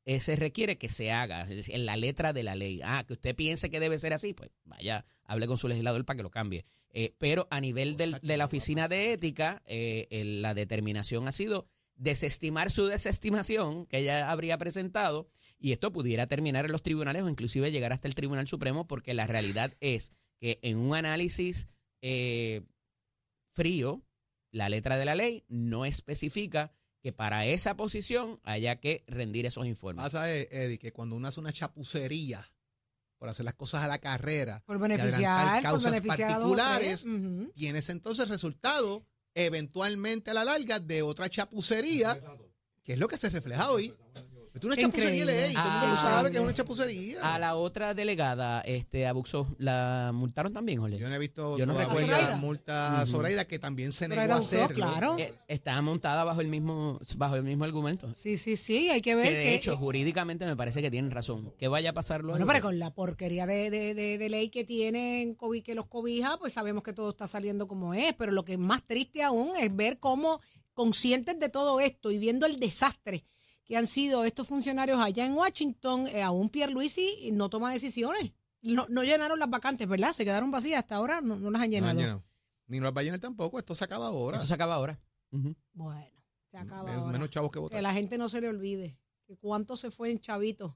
eh, 0.04 0.20
se 0.20 0.36
requiere 0.36 0.78
que 0.78 0.88
se 0.88 1.12
haga, 1.12 1.42
es 1.42 1.48
decir, 1.50 1.74
en 1.74 1.86
la 1.86 1.96
letra 1.96 2.32
de 2.32 2.42
la 2.42 2.54
ley. 2.54 2.80
Ah, 2.82 3.04
que 3.06 3.12
usted 3.12 3.36
piense 3.36 3.70
que 3.70 3.80
debe 3.80 3.98
ser 3.98 4.12
así, 4.12 4.32
pues 4.32 4.50
vaya, 4.64 5.04
hable 5.24 5.46
con 5.46 5.58
su 5.58 5.68
legislador 5.68 6.04
para 6.04 6.16
que 6.16 6.22
lo 6.22 6.30
cambie. 6.30 6.64
Eh, 6.92 7.14
pero 7.18 7.46
a 7.50 7.60
nivel 7.60 7.96
de 7.96 8.36
la 8.36 8.44
Oficina 8.44 8.88
de 8.88 9.12
Ética, 9.12 9.62
eh, 9.66 10.08
la 10.40 10.54
determinación 10.54 11.28
ha 11.28 11.32
sido 11.32 11.68
desestimar 11.94 12.70
su 12.70 12.86
desestimación 12.86 13.86
que 13.86 13.98
ella 13.98 14.30
habría 14.30 14.56
presentado 14.56 15.28
y 15.58 15.72
esto 15.72 15.92
pudiera 15.92 16.26
terminar 16.26 16.64
en 16.64 16.72
los 16.72 16.82
tribunales 16.82 17.22
o 17.22 17.28
inclusive 17.28 17.70
llegar 17.70 17.92
hasta 17.92 18.08
el 18.08 18.14
Tribunal 18.14 18.48
Supremo 18.48 18.86
porque 18.86 19.12
la 19.12 19.26
realidad 19.26 19.74
es 19.80 20.12
que 20.38 20.58
en 20.62 20.78
un 20.78 20.96
análisis 20.96 21.68
frío, 23.52 24.02
la 24.50 24.70
letra 24.70 24.96
de 24.96 25.04
la 25.04 25.14
ley 25.14 25.44
no 25.48 25.84
especifica 25.84 26.72
que 27.02 27.12
para 27.12 27.46
esa 27.46 27.76
posición 27.76 28.40
haya 28.44 28.76
que 28.76 29.04
rendir 29.06 29.46
esos 29.46 29.66
informes. 29.66 30.04
Pasa, 30.04 30.32
eh, 30.32 30.48
Eddie, 30.50 30.78
que 30.78 30.92
cuando 30.92 31.16
uno 31.16 31.28
hace 31.28 31.40
una 31.40 31.52
chapucería 31.52 32.46
por 33.18 33.28
hacer 33.28 33.44
las 33.44 33.54
cosas 33.54 33.82
a 33.82 33.88
la 33.88 33.98
carrera, 33.98 34.62
Por 34.66 34.76
y 34.76 34.80
beneficiar, 34.80 35.62
por 35.62 35.62
causas 35.62 35.92
beneficiar 35.92 36.16
tres. 36.16 36.30
particulares, 36.32 37.06
tienes 37.54 37.88
entonces 37.90 38.28
resultado 38.28 39.06
eventualmente 39.34 40.30
a 40.30 40.34
la 40.34 40.44
larga 40.44 40.78
de 40.80 41.02
otra 41.02 41.28
chapucería, 41.28 42.20
que 42.82 42.94
es 42.94 42.98
lo 42.98 43.08
que 43.08 43.16
se 43.16 43.30
refleja 43.30 43.70
hoy. 43.70 43.94
Es 44.52 44.64
una 44.64 44.76
chapucería 44.76 45.22
Increíble. 45.22 45.32
ley, 45.46 45.52
todo 45.54 45.64
el 45.64 45.70
mundo 45.70 45.86
lo 45.86 45.92
Ah. 45.92 45.96
sabe 45.96 46.30
que 46.30 46.36
es 46.38 46.42
una 46.42 46.52
chapucería. 46.54 47.34
A 47.34 47.38
la 47.38 47.54
otra 47.54 47.94
delegada, 47.94 48.60
este, 48.62 49.06
abusó, 49.06 49.46
¿la 49.58 50.10
multaron 50.12 50.52
también, 50.52 50.80
Jorge? 50.80 50.98
Yo 50.98 51.08
no 51.08 51.14
he 51.14 51.18
visto 51.20 51.56
Yo 51.56 51.66
no 51.66 51.74
todavía 51.74 52.00
recuerdo. 52.00 52.28
la 52.30 52.36
multa 52.36 53.00
a. 53.00 53.06
Zoraida 53.06 53.44
que 53.46 53.58
también 53.60 53.92
se 53.92 54.08
negó 54.08 54.16
Zoraida 54.22 54.34
a 54.34 54.38
usó, 54.38 54.64
hacerlo. 54.64 54.74
claro. 54.74 55.16
Eh, 55.18 55.32
está 55.46 55.80
montada 55.82 56.24
bajo 56.24 56.40
el 56.40 56.48
mismo 56.48 56.98
bajo 57.16 57.36
el 57.36 57.44
mismo 57.44 57.64
argumento. 57.64 58.12
Sí, 58.14 58.36
sí, 58.38 58.56
sí, 58.56 58.90
hay 58.90 59.00
que 59.00 59.14
ver 59.14 59.26
Que 59.28 59.34
de 59.34 59.44
que- 59.44 59.54
hecho, 59.54 59.76
jurídicamente 59.76 60.44
me 60.46 60.56
parece 60.56 60.82
que 60.82 60.90
tienen 60.90 61.12
razón. 61.12 61.52
Que 61.56 61.68
vaya 61.68 61.90
a 61.90 61.92
pasar 61.92 62.22
luego. 62.22 62.32
Bueno, 62.38 62.46
pero 62.50 62.60
con 62.60 62.78
la 62.80 62.92
porquería 62.92 63.46
de, 63.46 63.70
de- 63.70 63.94
de- 63.94 64.18
de 64.18 64.28
ley 64.28 64.48
que 64.48 64.64
tienen 64.64 65.34
COVID, 65.36 65.62
que 65.62 65.74
los 65.76 65.86
cobija, 65.86 66.38
pues 66.38 66.52
sabemos 66.54 66.82
que 66.82 66.92
todo 66.92 67.10
está 67.10 67.28
saliendo 67.28 67.68
como 67.68 67.94
es. 67.94 68.14
Pero 68.14 68.32
lo 68.32 68.44
que 68.44 68.54
es 68.54 68.58
más 68.58 68.82
triste 68.84 69.22
aún 69.22 69.52
es 69.60 69.74
ver 69.74 70.00
cómo, 70.00 70.40
conscientes 70.74 71.38
de 71.38 71.48
todo 71.50 71.78
esto 71.80 72.10
y 72.10 72.18
viendo 72.18 72.46
el 72.46 72.58
desastre 72.58 73.24
que 73.70 73.76
han 73.76 73.86
sido 73.86 74.24
estos 74.24 74.48
funcionarios 74.48 74.98
allá 74.98 75.24
en 75.24 75.34
Washington, 75.34 76.08
eh, 76.08 76.22
aún 76.24 76.48
Pierluisi 76.48 77.30
no 77.34 77.48
toma 77.48 77.72
decisiones. 77.72 78.32
No, 78.62 78.84
no 78.88 79.04
llenaron 79.04 79.38
las 79.38 79.48
vacantes, 79.48 79.86
¿verdad? 79.86 80.10
Se 80.10 80.24
quedaron 80.24 80.50
vacías 80.50 80.80
hasta 80.80 80.96
ahora, 80.96 81.20
no, 81.20 81.36
no 81.36 81.52
las 81.52 81.62
han 81.62 81.70
No, 81.70 81.74
llenado. 81.76 82.02
no. 82.02 82.24
Ni 82.66 82.80
los 82.80 82.92
va 82.92 83.00
a 83.00 83.04
llenar 83.04 83.20
tampoco, 83.20 83.60
esto 83.60 83.76
se 83.76 83.84
acaba 83.84 84.08
ahora. 84.08 84.38
Esto 84.38 84.48
se 84.48 84.54
acaba 84.54 84.74
ahora. 84.74 85.00
Bueno, 85.30 86.10
se 86.50 86.56
acaba 86.58 86.90
Es 86.90 86.96
ahora. 86.98 87.12
menos 87.12 87.30
chavos 87.30 87.50
que 87.52 87.58
Que 87.58 87.60
votar. 87.60 87.80
la 87.82 87.92
gente 87.94 88.18
no 88.18 88.28
se 88.28 88.40
le 88.40 88.48
olvide 88.48 88.98
que 89.24 89.36
cuánto 89.36 89.76
se 89.76 89.92
fue 89.92 90.10
en 90.10 90.18
chavitos 90.18 90.74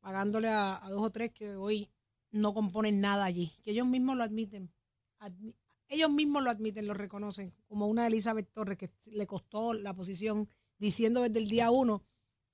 pagándole 0.00 0.48
a, 0.48 0.84
a 0.84 0.90
dos 0.90 1.00
o 1.00 1.10
tres 1.10 1.30
que 1.32 1.54
hoy 1.54 1.88
no 2.32 2.52
componen 2.54 3.00
nada 3.00 3.24
allí, 3.24 3.52
que 3.62 3.70
ellos 3.70 3.86
mismos 3.86 4.16
lo 4.16 4.24
admiten. 4.24 4.72
Admi- 5.20 5.54
ellos 5.86 6.10
mismos 6.10 6.42
lo 6.42 6.50
admiten, 6.50 6.88
lo 6.88 6.94
reconocen, 6.94 7.54
como 7.68 7.86
una 7.86 8.08
Elizabeth 8.08 8.50
Torres 8.52 8.78
que 8.78 8.90
le 9.12 9.26
costó 9.28 9.74
la 9.74 9.94
posición 9.94 10.48
diciendo 10.78 11.22
desde 11.22 11.38
el 11.38 11.48
día 11.48 11.70
uno 11.70 12.02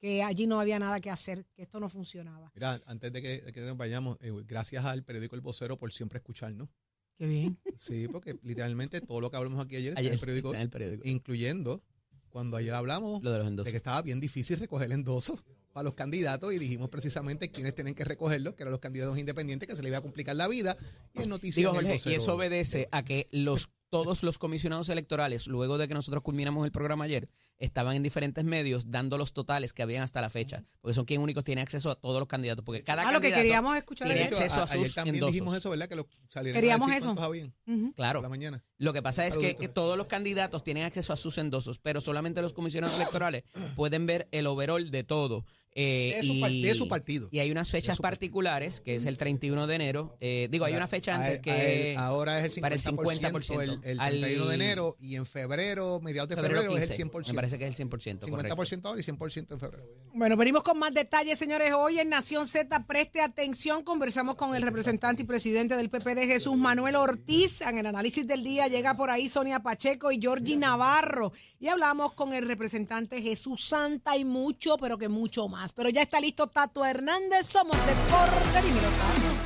que 0.00 0.22
allí 0.22 0.46
no 0.46 0.60
había 0.60 0.78
nada 0.78 1.00
que 1.00 1.10
hacer, 1.10 1.44
que 1.54 1.62
esto 1.62 1.80
no 1.80 1.88
funcionaba. 1.88 2.50
Mira, 2.54 2.80
antes 2.86 3.12
de 3.12 3.22
que, 3.22 3.40
de 3.40 3.52
que 3.52 3.60
nos 3.60 3.76
vayamos, 3.76 4.16
eh, 4.20 4.32
gracias 4.46 4.84
al 4.84 5.04
periódico 5.04 5.34
El 5.34 5.42
Vocero 5.42 5.76
por 5.78 5.92
siempre 5.92 6.18
escucharnos. 6.18 6.68
Qué 7.16 7.26
bien. 7.26 7.58
Sí, 7.76 8.06
porque 8.08 8.38
literalmente 8.42 9.00
todo 9.00 9.20
lo 9.20 9.30
que 9.30 9.36
hablamos 9.36 9.64
aquí 9.64 9.76
ayer 9.76 9.90
está 9.90 10.00
en 10.00 10.12
el 10.12 10.18
periódico, 10.20 10.48
está 10.48 10.58
en 10.58 10.62
el 10.62 10.70
periódico. 10.70 11.08
incluyendo 11.08 11.82
cuando 12.28 12.56
ayer 12.56 12.74
hablamos 12.74 13.22
Lo 13.22 13.32
de 13.32 13.38
los 13.38 13.46
de 13.46 13.50
endosos. 13.50 13.70
que 13.72 13.76
estaba 13.76 14.00
bien 14.02 14.20
difícil 14.20 14.58
recoger 14.58 14.92
endosos 14.92 15.42
para 15.72 15.82
los 15.82 15.94
candidatos 15.94 16.52
y 16.52 16.58
dijimos 16.58 16.88
precisamente 16.90 17.50
quiénes 17.50 17.74
tienen 17.74 17.94
que 17.94 18.04
recogerlos, 18.04 18.54
que 18.54 18.62
eran 18.62 18.70
los 18.70 18.80
candidatos 18.80 19.18
independientes, 19.18 19.68
que 19.68 19.74
se 19.74 19.82
les 19.82 19.90
iba 19.90 19.98
a 19.98 20.02
complicar 20.02 20.36
la 20.36 20.46
vida. 20.46 20.76
Y 21.14 21.22
en 21.22 21.28
noticias 21.28 21.72
Digo, 21.72 21.80
el 21.80 21.86
Jorge, 21.86 22.10
y 22.10 22.14
eso 22.14 22.34
obedece 22.34 22.88
a 22.92 23.04
que 23.04 23.26
los 23.32 23.68
todos 23.90 24.22
los 24.22 24.38
comisionados 24.38 24.88
electorales, 24.90 25.46
luego 25.46 25.78
de 25.78 25.88
que 25.88 25.94
nosotros 25.94 26.22
culminamos 26.22 26.64
el 26.66 26.72
programa 26.72 27.04
ayer, 27.04 27.28
estaban 27.58 27.96
en 27.96 28.02
diferentes 28.02 28.44
medios 28.44 28.90
dando 28.90 29.18
los 29.18 29.32
totales 29.32 29.72
que 29.72 29.82
habían 29.82 30.02
hasta 30.02 30.20
la 30.20 30.30
fecha, 30.30 30.62
porque 30.80 30.94
son 30.94 31.04
quienes 31.04 31.22
únicos 31.24 31.44
tienen 31.44 31.62
acceso 31.62 31.90
a 31.90 31.94
todos 31.96 32.18
los 32.20 32.28
candidatos, 32.28 32.64
porque 32.64 32.82
cada 32.84 33.02
Ah, 33.02 33.06
lo 33.12 33.20
que 33.20 33.30
candidato 33.30 33.42
queríamos 33.42 33.76
escuchar 33.76 34.08
tiene 34.08 34.22
acceso 34.24 34.54
a 34.60 34.64
ayer 34.64 34.86
sus 34.86 34.94
también 34.94 35.16
endosos. 35.16 35.32
dijimos 35.34 35.54
eso, 35.56 35.70
¿verdad? 35.70 35.88
Que 35.88 35.96
lo 35.96 36.06
salieron 36.28 36.54
Queríamos 36.60 36.88
a 36.90 36.94
decir 36.94 37.10
eso. 37.10 37.22
habían. 37.22 37.54
Claro. 37.96 38.18
por 38.20 38.22
la 38.24 38.28
mañana. 38.28 38.62
Lo 38.78 38.92
que 38.92 39.02
pasa 39.02 39.26
es 39.26 39.36
que, 39.36 39.54
todos 39.68 39.96
los 39.98 40.06
candidatos 40.06 40.62
tienen 40.64 40.84
acceso 40.84 41.12
a 41.12 41.16
sus 41.16 41.36
endosos, 41.38 41.78
pero 41.78 42.00
solamente 42.00 42.40
los 42.42 42.52
comisionados 42.52 42.96
electorales 42.96 43.44
pueden 43.76 44.06
ver 44.06 44.28
el 44.32 44.46
overall 44.46 44.90
de 44.90 45.04
todo. 45.04 45.44
Eh, 45.80 46.14
De 46.16 46.22
su 46.26 46.32
y, 46.32 46.62
de 46.62 46.74
su 46.74 46.88
partido. 46.88 47.28
Y 47.30 47.38
hay 47.38 47.52
unas 47.52 47.70
fechas 47.70 47.98
particulares, 47.98 48.80
que 48.80 48.96
es 48.96 49.04
el 49.06 49.16
31 49.16 49.66
de 49.68 49.74
enero. 49.76 50.16
Eh, 50.20 50.48
digo, 50.50 50.64
hay 50.64 50.74
una 50.74 50.88
fecha 50.88 51.12
A- 51.12 51.16
antes 51.24 51.38
a 51.38 51.42
que... 51.42 51.92
él- 51.92 51.98
ahora 51.98 52.38
es 52.44 52.44
el 52.46 52.50
50%, 52.50 52.60
para 52.62 52.74
el 52.74 52.80
50%, 52.80 53.62
el, 53.62 53.80
el 53.84 54.00
al- 54.00 54.10
31 54.18 54.46
de 54.48 54.54
enero 54.56 54.96
y 54.98 55.14
en 55.14 55.24
febrero, 55.26 56.00
mediados 56.00 56.28
de 56.30 56.34
febrero, 56.36 56.76
es 56.76 56.82
el 56.82 56.96
15, 56.96 57.04
100%. 57.04 57.34
Parece 57.48 57.58
que 57.58 57.66
es 57.66 57.80
el 57.80 57.88
100%. 57.88 58.28
correcto. 58.28 58.56
50% 58.56 58.86
ahora 58.86 59.00
y 59.00 59.04
100% 59.04 59.52
en 59.52 59.60
febrero. 59.60 59.84
Bueno, 60.12 60.36
venimos 60.36 60.62
con 60.62 60.78
más 60.78 60.92
detalles, 60.92 61.38
señores. 61.38 61.72
Hoy 61.74 61.98
en 61.98 62.08
Nación 62.08 62.46
Z, 62.46 62.86
preste 62.86 63.20
atención. 63.20 63.82
Conversamos 63.82 64.34
con 64.34 64.54
el 64.54 64.62
representante 64.62 65.22
y 65.22 65.24
presidente 65.24 65.76
del 65.76 65.90
PPD, 65.90 66.26
Jesús 66.26 66.56
Manuel 66.56 66.96
Ortiz. 66.96 67.62
En 67.62 67.78
el 67.78 67.86
análisis 67.86 68.26
del 68.26 68.42
día 68.42 68.68
llega 68.68 68.96
por 68.96 69.10
ahí 69.10 69.28
Sonia 69.28 69.60
Pacheco 69.60 70.12
y 70.12 70.20
Georgie 70.20 70.56
Navarro. 70.56 71.32
Y 71.58 71.68
hablamos 71.68 72.12
con 72.12 72.34
el 72.34 72.46
representante 72.46 73.22
Jesús 73.22 73.64
Santa 73.64 74.16
y 74.16 74.24
mucho, 74.24 74.76
pero 74.76 74.98
que 74.98 75.08
mucho 75.08 75.48
más. 75.48 75.72
Pero 75.72 75.88
ya 75.88 76.02
está 76.02 76.20
listo 76.20 76.48
Tato 76.48 76.84
Hernández. 76.84 77.46
Somos 77.46 77.76
Deporte. 77.86 78.60
Tato. 78.60 79.37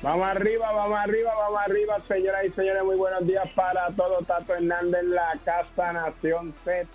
Vamos 0.00 0.28
arriba, 0.28 0.70
vamos 0.70 0.96
arriba, 0.96 1.34
vamos 1.34 1.58
arriba, 1.60 1.96
señoras 2.06 2.44
y 2.46 2.50
señores. 2.50 2.84
Muy 2.84 2.94
buenos 2.94 3.26
días 3.26 3.50
para 3.56 3.88
todos. 3.90 4.24
Tato 4.28 4.54
Hernández, 4.54 5.02
la 5.02 5.36
Casa 5.44 5.92
Nación 5.92 6.54
Z. 6.64 6.86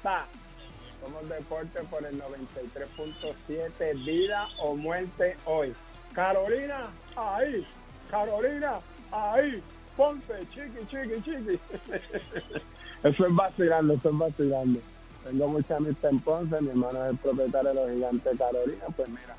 Somos 1.03 1.27
deporte 1.27 1.81
por 1.89 2.05
el 2.05 2.17
93.7. 2.17 4.05
Vida 4.05 4.47
o 4.59 4.75
muerte 4.75 5.35
hoy. 5.43 5.73
Carolina, 6.13 6.87
ahí. 7.17 7.67
Carolina, 8.09 8.79
ahí. 9.11 9.61
Ponte, 9.97 10.33
chiqui, 10.53 10.87
chiqui, 10.87 11.21
chiqui. 11.23 11.59
Eso 13.03 13.25
es 13.25 13.35
vacilando, 13.35 13.95
eso 13.95 14.09
es 14.11 14.17
vacilando. 14.17 14.79
Tengo 15.25 15.47
mucha 15.49 15.75
amistad 15.75 16.09
en 16.09 16.19
Ponce. 16.21 16.61
Mi 16.61 16.69
hermano 16.69 17.03
es 17.03 17.11
el 17.11 17.17
propietario 17.17 17.69
de 17.69 17.75
los 17.75 17.91
gigantes 17.91 18.37
Carolina. 18.37 18.85
Pues 18.95 19.09
mira, 19.09 19.35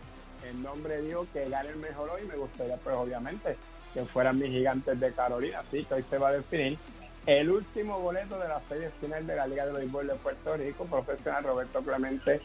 el 0.49 0.63
nombre 0.63 1.01
dijo 1.03 1.27
que 1.33 1.49
gane 1.49 1.71
el 1.71 1.77
mejor 1.77 2.11
hoy. 2.11 2.23
Me 2.27 2.37
gustaría, 2.37 2.77
pues 2.77 2.97
obviamente, 2.97 3.57
que 3.93 4.05
fueran 4.05 4.39
mis 4.39 4.51
gigantes 4.51 4.99
de 4.99 5.13
Carolina. 5.13 5.61
Así 5.61 5.85
que 5.85 5.95
hoy 5.95 6.05
se 6.09 6.19
va 6.19 6.29
a 6.29 6.33
definir 6.33 6.79
el 7.27 7.51
último 7.51 7.99
boleto 8.01 8.39
de 8.39 8.49
la 8.49 8.61
serie 8.69 8.91
final 9.01 9.27
de 9.27 9.37
la 9.37 9.47
Liga 9.47 9.67
de 9.67 9.73
Béisbol 9.73 10.07
de 10.07 10.15
Puerto 10.17 10.57
Rico, 10.57 10.85
profesional 10.85 11.45
Roberto 11.45 11.81
Clemente, 11.81 12.41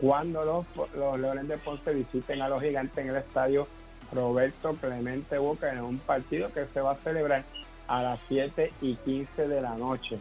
cuando 0.00 0.44
los, 0.44 0.90
los 0.94 1.20
Leones 1.20 1.48
de 1.48 1.58
Ponce 1.58 1.92
visiten 1.92 2.40
a 2.40 2.48
los 2.48 2.62
gigantes 2.62 2.96
en 2.98 3.10
el 3.10 3.16
estadio 3.16 3.68
Roberto 4.12 4.74
Clemente 4.80 5.38
Boca 5.38 5.72
en 5.72 5.80
un 5.80 5.98
partido 5.98 6.52
que 6.52 6.66
se 6.72 6.80
va 6.80 6.92
a 6.92 6.96
celebrar 6.96 7.44
a 7.88 8.02
las 8.02 8.20
7 8.28 8.72
y 8.80 8.94
15 8.96 9.48
de 9.48 9.60
la 9.60 9.74
noche. 9.76 10.18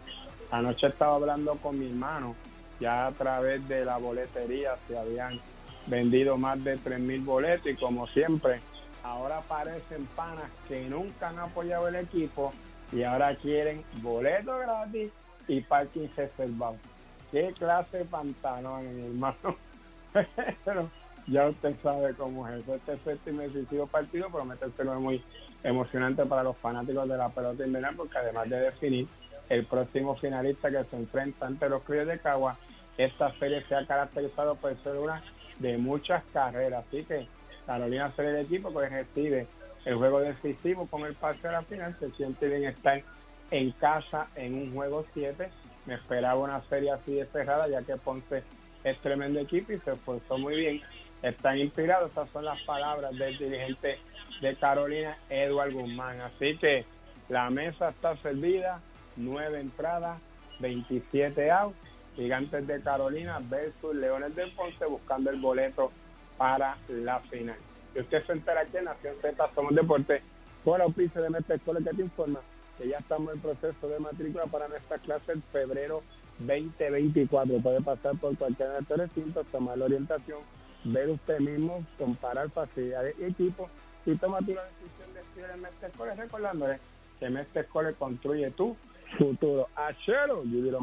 Anoche 0.51 0.87
estaba 0.87 1.15
hablando 1.15 1.55
con 1.55 1.79
mi 1.79 1.87
hermano, 1.87 2.35
ya 2.79 3.07
a 3.07 3.11
través 3.11 3.65
de 3.69 3.85
la 3.85 3.97
boletería 3.97 4.75
se 4.87 4.97
habían 4.97 5.39
vendido 5.87 6.37
más 6.37 6.63
de 6.63 6.77
3.000 6.77 7.25
boletos 7.25 7.71
y 7.71 7.75
como 7.75 8.07
siempre, 8.07 8.59
ahora 9.03 9.39
aparecen 9.39 10.05
panas 10.15 10.49
que 10.67 10.87
nunca 10.89 11.29
han 11.29 11.39
apoyado 11.39 11.87
el 11.87 11.95
equipo 11.95 12.53
y 12.91 13.03
ahora 13.03 13.35
quieren 13.35 13.83
boletos 14.01 14.59
gratis 14.59 15.11
y 15.47 15.61
parking 15.61 16.07
reservado. 16.15 16.77
¿Qué 17.31 17.53
clase 17.57 17.99
de 17.99 18.05
pantalones, 18.05 18.93
mi 18.93 19.05
hermano? 19.05 19.55
Pero 20.65 20.89
ya 21.27 21.47
usted 21.47 21.75
sabe 21.81 22.13
cómo 22.13 22.47
es 22.47 22.61
eso. 22.61 22.75
Este 22.75 22.97
séptimo 22.97 23.41
y 23.41 23.47
decisivo 23.47 23.87
partido 23.87 24.29
promete 24.29 24.69
ser 24.71 24.85
muy 24.87 25.23
emocionante 25.63 26.25
para 26.25 26.43
los 26.43 26.57
fanáticos 26.57 27.07
de 27.07 27.17
la 27.17 27.29
pelota 27.29 27.65
invernal 27.65 27.95
porque 27.95 28.17
además 28.17 28.49
de 28.49 28.59
definir 28.59 29.07
el 29.49 29.65
próximo 29.65 30.15
finalista 30.15 30.69
que 30.69 30.83
se 30.83 30.95
enfrenta 30.95 31.45
ante 31.45 31.69
los 31.69 31.83
Críos 31.83 32.07
de 32.07 32.19
Cagua, 32.19 32.57
esta 32.97 33.31
serie 33.39 33.63
se 33.67 33.75
ha 33.75 33.85
caracterizado 33.85 34.55
por 34.55 34.75
ser 34.83 34.97
una 34.97 35.21
de 35.61 35.77
muchas 35.77 36.23
carreras. 36.33 36.83
Así 36.87 37.03
que 37.03 37.27
Carolina 37.65 38.11
será 38.15 38.31
el 38.31 38.45
equipo 38.45 38.73
que 38.73 38.89
recibe 38.89 39.47
el 39.85 39.95
juego 39.95 40.19
decisivo 40.19 40.87
con 40.87 41.05
el 41.05 41.13
pase 41.13 41.47
a 41.47 41.53
la 41.53 41.61
final. 41.63 41.95
Se 41.99 42.11
siente 42.11 42.47
bien 42.47 42.65
estar 42.65 43.01
en 43.51 43.71
casa 43.71 44.27
en 44.35 44.55
un 44.55 44.73
juego 44.73 45.05
7. 45.13 45.49
Me 45.85 45.95
esperaba 45.95 46.39
una 46.39 46.61
serie 46.63 46.91
así 46.91 47.15
de 47.15 47.25
cerrada, 47.25 47.67
ya 47.67 47.81
que 47.81 47.95
Ponce 47.97 48.43
es 48.83 48.97
tremendo 48.99 49.39
equipo 49.39 49.71
y 49.71 49.79
se 49.79 49.91
esforzó 49.91 50.37
muy 50.37 50.55
bien. 50.55 50.81
Están 51.21 51.59
inspirados, 51.59 52.09
estas 52.09 52.29
son 52.29 52.45
las 52.45 52.61
palabras 52.63 53.15
del 53.15 53.37
dirigente 53.37 53.99
de 54.41 54.55
Carolina, 54.55 55.17
Eduardo 55.29 55.79
Guzmán. 55.79 56.19
Así 56.21 56.57
que 56.57 56.85
la 57.29 57.49
mesa 57.49 57.89
está 57.89 58.15
servida, 58.17 58.81
nueve 59.17 59.59
entradas, 59.59 60.19
27 60.59 61.51
outs. 61.51 61.90
Gigantes 62.15 62.67
de 62.67 62.81
Carolina 62.81 63.39
versus 63.49 63.95
Leones 63.95 64.35
del 64.35 64.51
Ponce 64.51 64.85
buscando 64.85 65.29
el 65.29 65.39
boleto 65.39 65.91
para 66.37 66.77
la 66.89 67.19
final. 67.19 67.57
Y 67.95 67.99
usted 67.99 68.25
se 68.25 68.33
entera 68.33 68.61
aquí 68.61 68.77
en 68.77 68.85
Nación 68.85 69.15
Z 69.21 69.49
Somos 69.53 69.75
Deporte 69.75 70.21
por 70.63 70.81
auspicio 70.81 71.21
de 71.21 71.29
Mestre 71.29 71.55
Escuela 71.55 71.79
que 71.83 71.95
te 71.95 72.01
informa 72.01 72.39
que 72.77 72.87
ya 72.87 72.97
estamos 72.97 73.33
en 73.33 73.39
proceso 73.39 73.87
de 73.87 73.99
matrícula 73.99 74.45
para 74.45 74.67
nuestra 74.67 74.97
clase 74.97 75.33
en 75.33 75.41
febrero 75.43 76.01
2024. 76.39 77.57
Puede 77.59 77.81
pasar 77.81 78.15
por 78.17 78.37
cualquier 78.37 78.69
de 78.69 78.73
nuestros 78.75 78.99
recintos, 78.99 79.45
tomar 79.47 79.77
la 79.77 79.85
orientación, 79.85 80.39
ver 80.83 81.09
usted 81.09 81.39
mismo, 81.39 81.85
comparar 81.97 82.49
facilidades 82.49 83.15
y 83.19 83.25
equipos 83.25 83.69
y 84.05 84.15
toma 84.15 84.39
tu 84.39 84.53
la 84.53 84.63
decisión 84.63 85.13
de 85.13 85.19
estudiar 85.21 85.51
en 85.51 85.61
Mestre 85.61 85.87
Escuela, 85.89 86.15
recordándole 86.15 86.79
que 87.19 87.29
Mestre 87.29 87.61
Escuela 87.61 87.93
construye 87.93 88.49
tu 88.51 88.75
futuro. 89.17 89.67
Achero, 89.75 90.43
you 90.43 90.61
did 90.61 90.73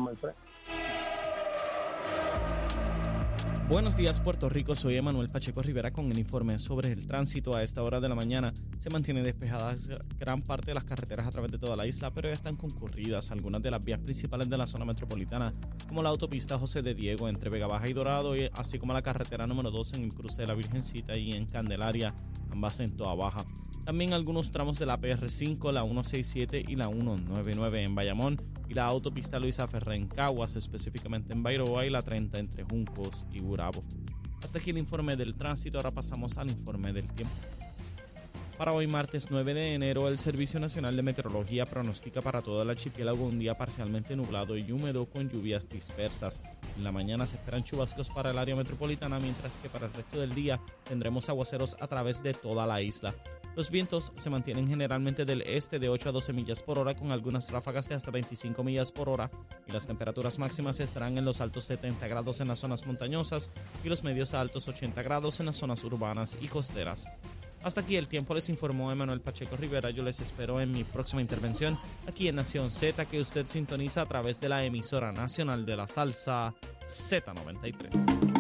Buenos 3.69 3.99
días 3.99 4.19
Puerto 4.19 4.49
Rico, 4.49 4.75
soy 4.75 4.97
Emanuel 4.97 5.29
Pacheco 5.29 5.61
Rivera 5.61 5.91
con 5.91 6.11
el 6.11 6.19
informe 6.19 6.59
sobre 6.59 6.91
el 6.91 7.07
tránsito 7.07 7.55
a 7.55 7.63
esta 7.63 7.83
hora 7.83 8.01
de 8.01 8.09
la 8.09 8.15
mañana. 8.15 8.55
Se 8.79 8.89
mantiene 8.89 9.23
despejada 9.23 9.77
gran 10.19 10.41
parte 10.41 10.71
de 10.71 10.75
las 10.75 10.85
carreteras 10.85 11.27
a 11.27 11.31
través 11.31 11.51
de 11.51 11.59
toda 11.59 11.77
la 11.77 11.87
isla, 11.87 12.11
pero 12.11 12.29
ya 12.29 12.35
están 12.35 12.57
concurridas 12.57 13.31
algunas 13.31 13.61
de 13.61 13.71
las 13.71 13.85
vías 13.85 13.99
principales 13.99 14.49
de 14.49 14.57
la 14.57 14.65
zona 14.65 14.87
metropolitana, 14.87 15.53
como 15.87 16.03
la 16.03 16.09
autopista 16.09 16.59
José 16.59 16.81
de 16.81 16.95
Diego 16.95 17.29
entre 17.29 17.51
Vega 17.51 17.67
Baja 17.67 17.87
y 17.87 17.93
Dorado, 17.93 18.33
así 18.55 18.79
como 18.79 18.95
la 18.95 19.03
carretera 19.03 19.47
número 19.47 19.71
2 19.71 19.93
en 19.93 20.05
el 20.05 20.15
cruce 20.15 20.41
de 20.41 20.49
la 20.49 20.55
Virgencita 20.55 21.15
y 21.19 21.33
en 21.33 21.45
Candelaria, 21.45 22.15
ambas 22.51 22.81
en 22.81 22.97
Toa 22.97 23.15
Baja. 23.17 23.45
También 23.85 24.15
algunos 24.15 24.51
tramos 24.51 24.79
de 24.79 24.87
la 24.87 24.99
PR5, 24.99 25.73
la 25.73 25.83
167 25.83 26.65
y 26.67 26.75
la 26.77 26.89
199 26.89 27.83
en 27.83 27.95
Bayamón 27.95 28.39
y 28.69 28.75
la 28.75 28.87
autopista 28.87 29.39
Luisa 29.39 29.67
Ferré 29.67 29.97
en 29.97 30.09
Caguas, 30.09 30.57
específicamente 30.57 31.33
en 31.33 31.43
Bairoa 31.43 31.87
y 31.87 31.91
la 31.91 32.03
30 32.03 32.39
entre 32.39 32.65
Juncos 32.65 33.27
y 33.33 33.41
Gurabo. 33.41 33.83
Hasta 34.43 34.59
aquí 34.59 34.71
el 34.71 34.79
informe 34.79 35.17
del 35.17 35.35
tránsito, 35.35 35.79
ahora 35.79 35.91
pasamos 35.91 36.39
al 36.39 36.51
informe 36.51 36.93
del 36.93 37.11
tiempo. 37.13 37.35
Para 38.59 38.73
hoy 38.73 38.89
martes 38.89 39.29
9 39.31 39.55
de 39.55 39.75
enero, 39.75 40.09
el 40.09 40.19
Servicio 40.19 40.59
Nacional 40.59 40.97
de 40.97 41.03
Meteorología 41.03 41.65
pronostica 41.65 42.21
para 42.23 42.43
todo 42.43 42.61
el 42.63 42.71
archipiélago 42.71 43.25
un 43.25 43.39
día 43.39 43.57
parcialmente 43.57 44.17
nublado 44.17 44.57
y 44.57 44.73
húmedo 44.73 45.07
con 45.09 45.31
lluvias 45.31 45.69
dispersas. 45.69 46.43
En 46.77 46.83
la 46.83 46.91
mañana 46.91 47.25
se 47.25 47.37
esperan 47.37 47.63
chubascos 47.63 48.11
para 48.11 48.33
el 48.33 48.39
área 48.39 48.57
metropolitana, 48.57 49.21
mientras 49.21 49.61
que 49.61 49.69
para 49.69 49.87
el 49.87 49.93
resto 49.93 50.19
del 50.19 50.35
día 50.35 50.61
tendremos 50.89 51.29
aguaceros 51.29 51.77
a 51.79 51.87
través 51.87 52.21
de 52.21 52.35
toda 52.35 52.67
la 52.67 52.83
isla. 52.83 53.15
Los 53.59 53.73
vientos 53.73 54.13
se 54.15 54.31
mantienen 54.31 54.69
generalmente 54.69 55.25
del 55.25 55.43
este 55.43 55.81
de 55.81 55.89
8 55.89 56.11
a 56.11 56.13
12 56.13 56.33
millas 56.33 56.63
por 56.63 56.79
hora 56.79 56.95
con 56.95 57.11
algunas 57.11 57.51
ráfagas 57.51 57.89
de 57.89 57.97
hasta 57.97 58.13
25 58.13 58.63
millas 58.63 58.93
por 58.93 59.09
hora 59.09 59.33
y 59.67 59.73
las 59.73 59.85
temperaturas 59.85 60.39
máximas 60.39 60.79
estarán 60.79 61.19
en 61.19 61.25
los 61.25 61.41
altos 61.41 61.65
70 61.65 62.07
grados 62.07 62.41
en 62.41 62.47
las 62.47 62.61
zonas 62.61 62.87
montañosas 62.87 63.51
y 63.83 63.89
los 63.89 64.05
medios 64.05 64.33
a 64.33 64.41
altos 64.41 64.69
80 64.69 65.03
grados 65.03 65.41
en 65.41 65.47
las 65.47 65.57
zonas 65.57 65.83
urbanas 65.83 66.39
y 66.41 66.47
costeras. 66.47 67.09
Hasta 67.65 67.81
aquí 67.81 67.97
el 67.97 68.07
tiempo 68.07 68.33
les 68.33 68.49
informó 68.49 68.93
Emanuel 68.93 69.21
Pacheco 69.21 69.57
Rivera. 69.57 69.91
Yo 69.91 70.05
les 70.05 70.21
espero 70.21 70.61
en 70.61 70.71
mi 70.71 70.85
próxima 70.85 71.21
intervención 71.21 71.77
aquí 72.07 72.29
en 72.29 72.37
Nación 72.37 72.71
Z 72.71 73.07
que 73.07 73.21
usted 73.21 73.49
sintoniza 73.49 74.03
a 74.03 74.07
través 74.07 74.41
de 74.41 74.51
la 74.51 74.65
emisora 74.65 75.11
nacional 75.11 75.67
de 75.67 75.75
la 75.75 75.89
salsa 75.89 76.55
Z93. 76.85 78.38